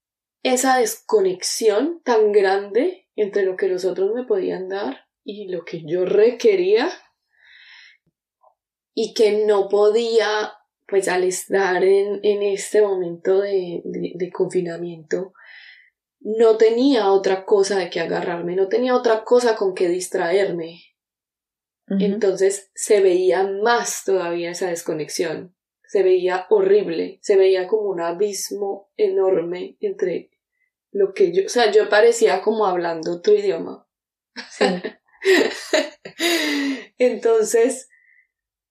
esa 0.42 0.78
desconexión 0.78 2.02
tan 2.04 2.32
grande 2.32 3.08
entre 3.14 3.44
lo 3.44 3.56
que 3.56 3.68
los 3.68 3.84
otros 3.84 4.12
me 4.12 4.24
podían 4.24 4.68
dar 4.68 5.06
y 5.24 5.48
lo 5.48 5.64
que 5.64 5.82
yo 5.86 6.04
requería 6.04 6.90
y 8.94 9.12
que 9.14 9.44
no 9.44 9.68
podía, 9.68 10.52
pues 10.88 11.08
al 11.08 11.24
estar 11.24 11.84
en, 11.84 12.20
en 12.22 12.42
este 12.42 12.80
momento 12.82 13.40
de, 13.40 13.82
de, 13.84 14.30
confinamiento, 14.30 15.34
no 16.26 16.56
tenía 16.56 17.12
otra 17.12 17.44
cosa 17.44 17.78
de 17.78 17.88
que 17.88 18.00
agarrarme, 18.00 18.56
no 18.56 18.68
tenía 18.68 18.96
otra 18.96 19.22
cosa 19.22 19.54
con 19.54 19.76
que 19.76 19.88
distraerme. 19.88 20.82
Entonces 21.88 22.72
se 22.74 23.00
veía 23.00 23.44
más 23.44 24.02
todavía 24.04 24.50
esa 24.50 24.66
desconexión, 24.66 25.54
se 25.84 26.02
veía 26.02 26.46
horrible, 26.50 27.20
se 27.22 27.36
veía 27.36 27.68
como 27.68 27.90
un 27.90 28.00
abismo 28.00 28.90
enorme 28.96 29.76
entre 29.78 30.32
lo 30.90 31.14
que 31.14 31.32
yo, 31.32 31.46
o 31.46 31.48
sea, 31.48 31.70
yo 31.70 31.88
parecía 31.88 32.42
como 32.42 32.66
hablando 32.66 33.12
otro 33.12 33.32
idioma. 33.32 33.88
Entonces, 36.98 37.88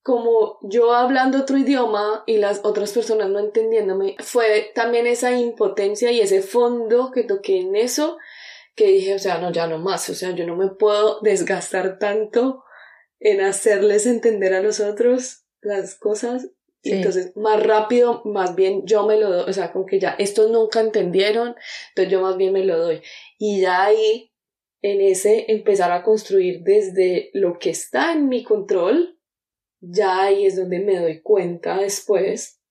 como 0.06 0.60
yo 0.62 0.94
hablando 0.94 1.40
otro 1.40 1.58
idioma 1.58 2.24
y 2.28 2.38
las 2.38 2.62
otras 2.64 2.92
personas 2.92 3.28
no 3.28 3.40
entendiéndome, 3.40 4.16
fue 4.20 4.72
también 4.76 5.08
esa 5.08 5.36
impotencia 5.36 6.12
y 6.12 6.20
ese 6.20 6.44
fondo 6.44 7.10
que 7.10 7.24
toqué 7.24 7.58
en 7.62 7.76
eso, 7.76 8.20
que 8.76 8.86
dije, 8.86 9.16
o 9.16 9.20
sea, 9.20 9.40
no, 9.40 9.52
ya 9.52 9.66
no 9.66 9.80
más, 9.80 10.08
o 10.12 10.14
sea, 10.14 10.30
yo 10.30 10.46
no 10.46 10.56
me 10.56 10.68
puedo 10.68 11.22
desgastar 11.22 11.98
tanto 11.98 12.64
en 13.20 13.42
hacerles 13.42 14.06
entender 14.06 14.54
a 14.54 14.62
los 14.62 14.80
otros 14.80 15.48
las 15.62 15.96
cosas 15.96 16.52
entonces, 16.84 17.36
más 17.36 17.64
rápido, 17.64 18.22
más 18.26 18.54
bien 18.54 18.86
yo 18.86 19.08
me 19.08 19.18
lo 19.18 19.32
doy, 19.32 19.50
o 19.50 19.54
sea, 19.54 19.72
como 19.72 19.88
que 19.88 20.00
ya 20.00 20.16
estos 20.20 20.52
nunca 20.52 20.82
entendieron, 20.82 21.56
entonces 21.90 22.12
yo 22.12 22.22
más 22.22 22.38
bien 22.38 22.54
me 22.54 22.64
lo 22.64 22.78
doy. 22.78 23.02
Y 23.40 23.62
ya 23.62 23.86
ahí, 23.86 24.32
en 24.84 25.02
ese 25.02 25.46
empezar 25.52 25.92
a 25.92 26.04
construir 26.04 26.62
desde 26.62 27.32
lo 27.34 27.58
que 27.58 27.72
está 27.72 28.14
en 28.14 28.30
mi 28.30 28.44
control, 28.44 29.15
ya 29.82 30.24
ahí 30.24 30.46
es 30.46 30.56
donde 30.56 30.80
me 30.80 31.00
doy 31.00 31.22
cuenta 31.22 31.78
después 31.78 32.62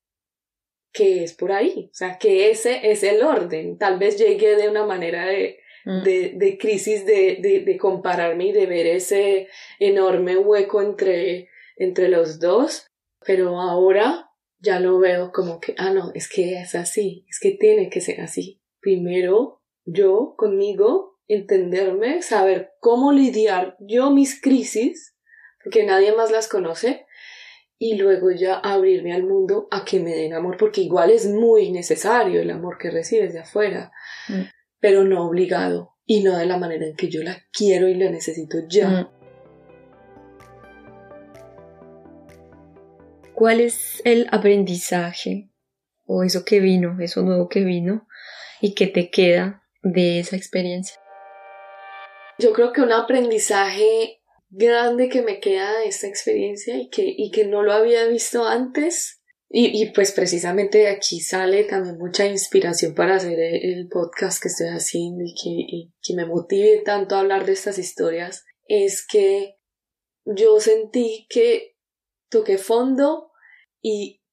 que 0.91 1.23
es 1.23 1.33
por 1.33 1.51
ahí, 1.51 1.89
o 1.91 1.93
sea, 1.93 2.17
que 2.17 2.49
ese 2.49 2.89
es 2.91 3.03
el 3.03 3.21
orden. 3.21 3.77
Tal 3.77 3.99
vez 3.99 4.17
llegué 4.17 4.55
de 4.55 4.69
una 4.69 4.85
manera 4.85 5.25
de, 5.25 5.59
mm. 5.83 6.03
de, 6.03 6.33
de, 6.35 6.57
crisis 6.57 7.05
de, 7.05 7.37
de, 7.41 7.63
de 7.65 7.77
compararme 7.77 8.47
y 8.47 8.51
de 8.53 8.65
ver 8.65 8.87
ese 8.87 9.49
enorme 9.79 10.37
hueco 10.37 10.81
entre, 10.81 11.49
entre 11.75 12.07
los 12.07 12.39
dos, 12.39 12.87
pero 13.25 13.59
ahora 13.59 14.31
ya 14.59 14.79
lo 14.79 14.97
veo 14.99 15.31
como 15.33 15.59
que, 15.59 15.75
ah, 15.77 15.91
no, 15.91 16.11
es 16.13 16.29
que 16.29 16.59
es 16.59 16.75
así, 16.75 17.25
es 17.29 17.39
que 17.39 17.51
tiene 17.51 17.89
que 17.89 18.01
ser 18.01 18.21
así. 18.21 18.61
Primero, 18.79 19.61
yo 19.83 20.35
conmigo, 20.37 21.19
entenderme, 21.27 22.21
saber 22.21 22.71
cómo 22.79 23.11
lidiar 23.11 23.75
yo 23.79 24.11
mis 24.11 24.39
crisis, 24.41 25.14
porque 25.65 25.83
nadie 25.83 26.15
más 26.15 26.29
las 26.29 26.47
conoce, 26.47 27.07
y 27.79 27.95
luego 27.95 28.29
ya 28.29 28.53
abrirme 28.55 29.13
al 29.13 29.23
mundo 29.23 29.67
a 29.71 29.83
que 29.83 29.99
me 29.99 30.13
den 30.13 30.33
amor, 30.33 30.57
porque 30.57 30.81
igual 30.81 31.09
es 31.09 31.27
muy 31.27 31.71
necesario 31.71 32.39
el 32.39 32.51
amor 32.51 32.77
que 32.77 32.91
recibes 32.91 33.33
de 33.33 33.39
afuera, 33.39 33.91
mm. 34.29 34.43
pero 34.79 35.03
no 35.03 35.27
obligado 35.27 35.95
y 36.05 36.21
no 36.21 36.37
de 36.37 36.45
la 36.45 36.57
manera 36.57 36.85
en 36.85 36.95
que 36.95 37.09
yo 37.09 37.23
la 37.23 37.35
quiero 37.51 37.87
y 37.87 37.95
la 37.95 38.11
necesito 38.11 38.59
ya. 38.69 38.89
Mm. 38.89 39.09
¿Cuál 43.33 43.59
es 43.59 44.03
el 44.05 44.27
aprendizaje 44.31 45.49
o 46.05 46.23
eso 46.23 46.45
que 46.45 46.59
vino, 46.59 46.97
eso 47.01 47.23
nuevo 47.23 47.49
que 47.49 47.63
vino 47.63 48.07
y 48.61 48.75
que 48.75 48.85
te 48.85 49.09
queda 49.09 49.63
de 49.81 50.19
esa 50.19 50.35
experiencia? 50.35 51.01
Yo 52.37 52.53
creo 52.53 52.71
que 52.71 52.81
un 52.81 52.91
aprendizaje 52.91 54.21
grande 54.55 55.09
que 55.09 55.21
me 55.21 55.39
queda 55.39 55.79
de 55.79 55.87
esta 55.87 56.07
experiencia 56.07 56.77
y 56.77 56.89
que, 56.89 57.03
y 57.05 57.31
que 57.31 57.45
no 57.45 57.61
lo 57.61 57.73
había 57.73 58.07
visto 58.07 58.45
antes. 58.45 59.21
Y, 59.49 59.81
y 59.81 59.91
pues 59.91 60.11
precisamente 60.11 60.87
aquí 60.87 61.19
sale 61.19 61.65
también 61.65 61.97
mucha 61.97 62.25
inspiración 62.25 62.95
para 62.95 63.15
hacer 63.15 63.37
el 63.39 63.87
podcast 63.89 64.41
que 64.41 64.47
estoy 64.47 64.67
haciendo 64.67 65.23
y 65.23 65.33
que, 65.35 65.49
y 65.49 65.93
que 66.01 66.15
me 66.15 66.25
motive 66.25 66.81
tanto 66.83 67.15
a 67.15 67.19
hablar 67.19 67.45
de 67.45 67.53
estas 67.53 67.77
historias. 67.77 68.45
Es 68.65 69.05
que 69.05 69.57
yo 70.25 70.59
sentí 70.59 71.27
que 71.29 71.77
toqué 72.29 72.57
fondo 72.57 73.31
y 73.81 74.23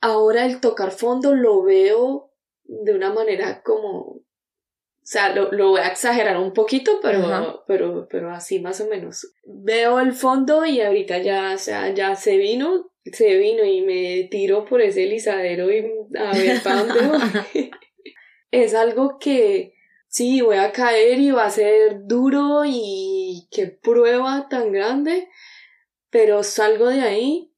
ahora 0.00 0.46
el 0.46 0.60
tocar 0.60 0.92
fondo 0.92 1.34
lo 1.34 1.62
veo 1.62 2.32
de 2.64 2.94
una 2.94 3.12
manera 3.12 3.62
como, 3.64 4.20
o 5.06 5.08
sea, 5.08 5.32
lo, 5.32 5.70
voy 5.70 5.80
a 5.80 5.86
exagerar 5.86 6.36
un 6.36 6.52
poquito, 6.52 6.98
pero, 7.00 7.62
pero, 7.68 8.08
pero 8.10 8.34
así 8.34 8.58
más 8.58 8.80
o 8.80 8.88
menos. 8.88 9.32
Veo 9.44 10.00
el 10.00 10.12
fondo 10.12 10.66
y 10.66 10.80
ahorita 10.80 11.18
ya, 11.18 11.52
o 11.54 11.58
sea, 11.58 11.94
ya 11.94 12.16
se 12.16 12.36
vino, 12.36 12.90
se 13.04 13.36
vino 13.36 13.64
y 13.64 13.82
me 13.82 14.26
tiro 14.28 14.64
por 14.64 14.80
ese 14.80 15.06
lisadero 15.06 15.70
y 15.70 15.88
a 16.18 16.32
ver 16.32 16.60
para 16.60 16.82
dónde 16.82 17.70
es 18.50 18.74
algo 18.74 19.20
que 19.20 19.74
sí, 20.08 20.40
voy 20.40 20.56
a 20.56 20.72
caer 20.72 21.20
y 21.20 21.30
va 21.30 21.44
a 21.44 21.50
ser 21.50 21.98
duro 22.02 22.64
y 22.66 23.46
qué 23.52 23.68
prueba 23.68 24.48
tan 24.50 24.72
grande, 24.72 25.28
pero 26.10 26.42
salgo 26.42 26.88
de 26.88 27.02
ahí 27.02 27.52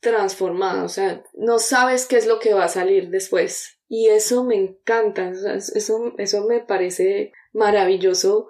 transformada, 0.00 0.82
o 0.82 0.88
sea, 0.88 1.22
no 1.34 1.60
sabes 1.60 2.06
qué 2.06 2.16
es 2.16 2.26
lo 2.26 2.40
que 2.40 2.54
va 2.54 2.64
a 2.64 2.68
salir 2.68 3.08
después. 3.10 3.75
Y 3.88 4.08
eso 4.08 4.44
me 4.44 4.56
encanta, 4.56 5.30
eso, 5.30 6.12
eso 6.18 6.46
me 6.46 6.60
parece 6.60 7.32
maravilloso 7.52 8.48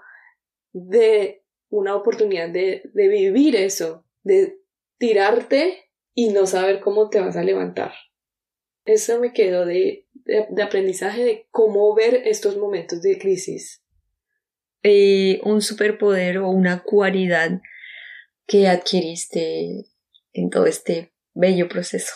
de 0.73 1.45
una 1.69 1.95
oportunidad 1.95 2.49
de, 2.49 2.83
de 2.95 3.09
vivir 3.09 3.57
eso, 3.57 4.05
de 4.23 4.59
tirarte 4.99 5.91
y 6.15 6.31
no 6.31 6.47
saber 6.47 6.81
cómo 6.81 7.11
te 7.11 7.21
vas 7.21 7.37
a 7.37 7.45
levantar. 7.45 7.93
Eso 8.85 9.21
me 9.21 9.33
quedó 9.33 9.67
de, 9.67 10.07
de, 10.25 10.63
aprendizaje 10.63 11.25
de 11.25 11.47
cómo 11.51 11.95
ver 11.95 12.23
estos 12.25 12.57
momentos 12.57 13.03
de 13.03 13.19
crisis. 13.19 13.83
Un 15.43 15.63
superpoder 15.63 16.39
o 16.39 16.49
una 16.49 16.85
cualidad 16.85 17.61
que 18.47 18.69
adquiriste 18.69 19.87
en 20.33 20.51
todo 20.51 20.67
este 20.67 21.13
bello 21.35 21.69
proceso. 21.69 22.15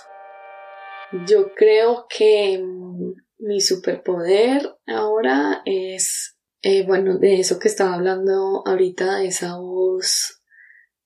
Yo 1.27 1.55
creo 1.55 2.07
que 2.09 2.59
mm, 2.63 3.15
mi 3.39 3.61
superpoder 3.61 4.77
ahora 4.87 5.63
es, 5.65 6.39
eh, 6.63 6.87
bueno, 6.87 7.19
de 7.19 7.41
eso 7.41 7.59
que 7.59 7.69
estaba 7.69 7.95
hablando 7.95 8.63
ahorita, 8.65 9.25
esa 9.25 9.57
voz 9.59 10.43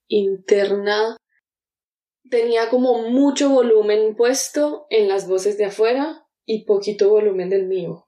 interna. 0.09 1.17
Tenía 2.31 2.69
como 2.69 3.09
mucho 3.09 3.51
volumen 3.51 4.15
puesto 4.17 4.87
en 4.91 5.09
las 5.09 5.27
voces 5.29 5.57
de 5.57 5.67
afuera 5.67 6.27
y 6.45 6.65
poquito 6.65 7.09
volumen 7.09 7.49
del 7.51 7.67
mío. 7.67 8.07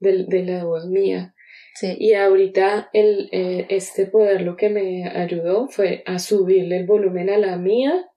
de 0.00 0.44
la 0.44 0.64
voz 0.64 0.86
mía. 0.86 1.34
Y 1.98 2.14
ahorita 2.14 2.90
el, 2.92 3.28
eh, 3.32 3.66
este 3.70 4.06
poder 4.06 4.42
lo 4.42 4.56
que 4.56 4.70
me 4.70 5.08
ayudó 5.08 5.68
fue 5.68 6.02
a 6.06 6.18
subirle 6.18 6.78
el 6.78 6.86
volumen 6.86 7.28
a 7.30 7.38
la 7.38 7.56
mía 7.56 8.08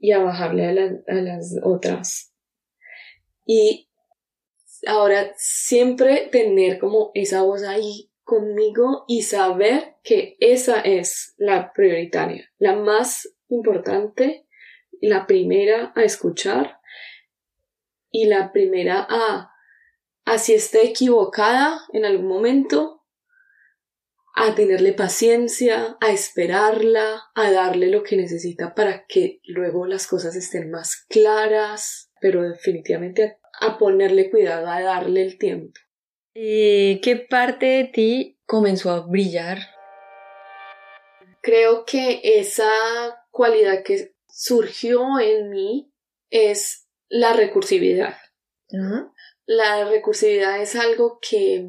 y 0.00 0.12
a 0.12 0.18
bajarle 0.18 0.66
a, 0.66 1.12
a 1.12 1.14
las 1.14 1.56
otras. 1.62 2.34
Y 3.46 3.88
ahora 4.86 5.32
siempre 5.36 6.28
tener 6.32 6.78
como 6.78 7.10
esa 7.14 7.42
voz 7.42 7.62
ahí 7.62 8.10
conmigo 8.24 9.04
y 9.08 9.22
saber 9.22 9.96
que 10.02 10.36
esa 10.40 10.80
es 10.80 11.34
la 11.36 11.72
prioritaria, 11.72 12.48
la 12.58 12.76
más 12.76 13.28
importante, 13.48 14.46
la 15.00 15.26
primera 15.26 15.92
a 15.96 16.02
escuchar 16.02 16.78
y 18.10 18.26
la 18.26 18.52
primera 18.52 19.06
a, 19.08 19.50
así 20.24 20.54
esté 20.54 20.86
equivocada 20.86 21.80
en 21.92 22.04
algún 22.04 22.28
momento, 22.28 22.99
a 24.34 24.54
tenerle 24.54 24.92
paciencia, 24.92 25.96
a 26.00 26.12
esperarla, 26.12 27.24
a 27.34 27.50
darle 27.50 27.88
lo 27.88 28.02
que 28.02 28.16
necesita 28.16 28.74
para 28.74 29.04
que 29.06 29.40
luego 29.44 29.86
las 29.86 30.06
cosas 30.06 30.36
estén 30.36 30.70
más 30.70 31.04
claras, 31.08 32.10
pero 32.20 32.42
definitivamente 32.42 33.38
a, 33.60 33.78
ponerle 33.78 34.30
cuidado, 34.30 34.68
a 34.68 34.80
darle 34.80 35.22
el 35.22 35.38
tiempo. 35.38 35.78
¿Y 36.34 37.00
qué 37.00 37.16
parte 37.16 37.66
de 37.66 37.84
ti 37.84 38.38
comenzó 38.46 38.90
a 38.90 39.06
brillar? 39.06 39.58
Creo 41.42 41.84
que 41.84 42.20
esa 42.22 42.70
cualidad 43.30 43.82
que 43.82 44.14
surgió 44.28 45.18
en 45.18 45.50
mí 45.50 45.92
es 46.30 46.86
la 47.08 47.32
recursividad. 47.32 48.16
La 49.46 49.84
recursividad 49.84 50.60
es 50.62 50.76
algo 50.76 51.18
que 51.20 51.68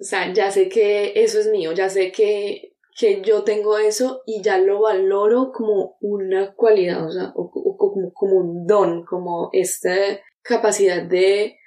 o 0.00 0.04
sea, 0.04 0.32
ya 0.32 0.50
sé 0.50 0.68
que 0.68 1.12
eso 1.14 1.38
es 1.38 1.48
mío, 1.48 1.72
ya 1.72 1.90
sé 1.90 2.10
que, 2.10 2.74
que 2.98 3.20
yo 3.22 3.44
tengo 3.44 3.76
eso 3.76 4.22
y 4.26 4.42
ya 4.42 4.56
lo 4.58 4.80
valoro 4.80 5.52
como 5.52 5.98
una 6.00 6.54
cualidad, 6.54 7.06
o 7.06 7.12
sea, 7.12 7.32
como, 7.34 8.12
como 8.14 8.36
un 8.36 8.66
don, 8.66 9.04
como 9.04 9.50
esta 9.52 9.94
capacidad 10.42 11.02
de, 11.02 11.58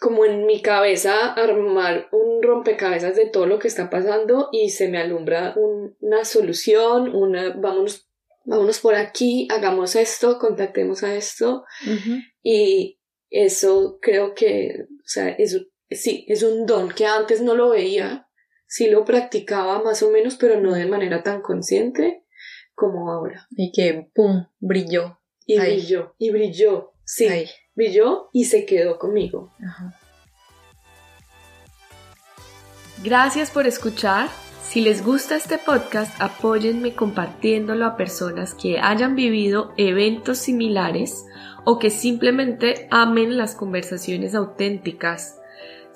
como 0.00 0.26
en 0.26 0.44
mi 0.44 0.60
cabeza, 0.60 1.32
armar 1.32 2.08
un 2.12 2.42
rompecabezas 2.42 3.16
de 3.16 3.26
todo 3.26 3.46
lo 3.46 3.58
que 3.58 3.68
está 3.68 3.88
pasando 3.88 4.50
y 4.52 4.68
se 4.68 4.88
me 4.88 4.98
alumbra 4.98 5.54
una 5.56 6.26
solución, 6.26 7.14
una, 7.14 7.54
vámonos, 7.56 8.06
vámonos 8.44 8.80
por 8.80 8.96
aquí, 8.96 9.48
hagamos 9.50 9.96
esto, 9.96 10.38
contactemos 10.38 11.02
a 11.04 11.14
esto. 11.14 11.64
Y 12.42 13.00
eso 13.30 13.98
creo 14.00 14.34
que, 14.34 14.84
o 14.90 15.08
sea, 15.08 15.30
es 15.30 15.58
sí, 15.90 16.24
es 16.28 16.42
un 16.42 16.66
don 16.66 16.90
que 16.90 17.06
antes 17.06 17.40
no 17.40 17.54
lo 17.54 17.70
veía, 17.70 18.28
sí 18.66 18.88
lo 18.88 19.04
practicaba 19.04 19.82
más 19.82 20.02
o 20.02 20.10
menos, 20.10 20.36
pero 20.36 20.60
no 20.60 20.72
de 20.72 20.86
manera 20.86 21.22
tan 21.22 21.40
consciente 21.40 22.24
como 22.74 23.10
ahora. 23.10 23.46
Y 23.50 23.72
que, 23.72 24.08
¡pum!, 24.14 24.46
brilló. 24.60 25.18
Y 25.46 25.58
brilló, 25.58 26.14
y 26.18 26.30
brilló, 26.30 26.92
sí, 27.04 27.26
brilló 27.74 28.28
y 28.34 28.44
se 28.44 28.66
quedó 28.66 28.98
conmigo. 28.98 29.54
Gracias 33.02 33.50
por 33.50 33.66
escuchar. 33.66 34.28
Si 34.68 34.82
les 34.82 35.02
gusta 35.02 35.36
este 35.36 35.56
podcast, 35.56 36.14
apóyenme 36.20 36.94
compartiéndolo 36.94 37.86
a 37.86 37.96
personas 37.96 38.52
que 38.52 38.78
hayan 38.78 39.16
vivido 39.16 39.72
eventos 39.78 40.36
similares 40.36 41.24
o 41.64 41.78
que 41.78 41.88
simplemente 41.88 42.86
amen 42.90 43.38
las 43.38 43.54
conversaciones 43.54 44.34
auténticas 44.34 45.37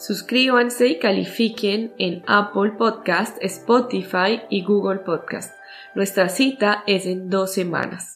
Suscríbanse 0.02 0.88
y 0.88 0.98
califiquen 0.98 1.92
en 1.96 2.24
Apple 2.26 2.72
Podcast, 2.76 3.36
Spotify 3.40 4.40
y 4.50 4.64
Google 4.64 4.98
Podcast. 4.98 5.54
Nuestra 5.94 6.28
cita 6.28 6.82
es 6.88 7.06
en 7.06 7.30
dos 7.30 7.54
semanas. 7.54 8.08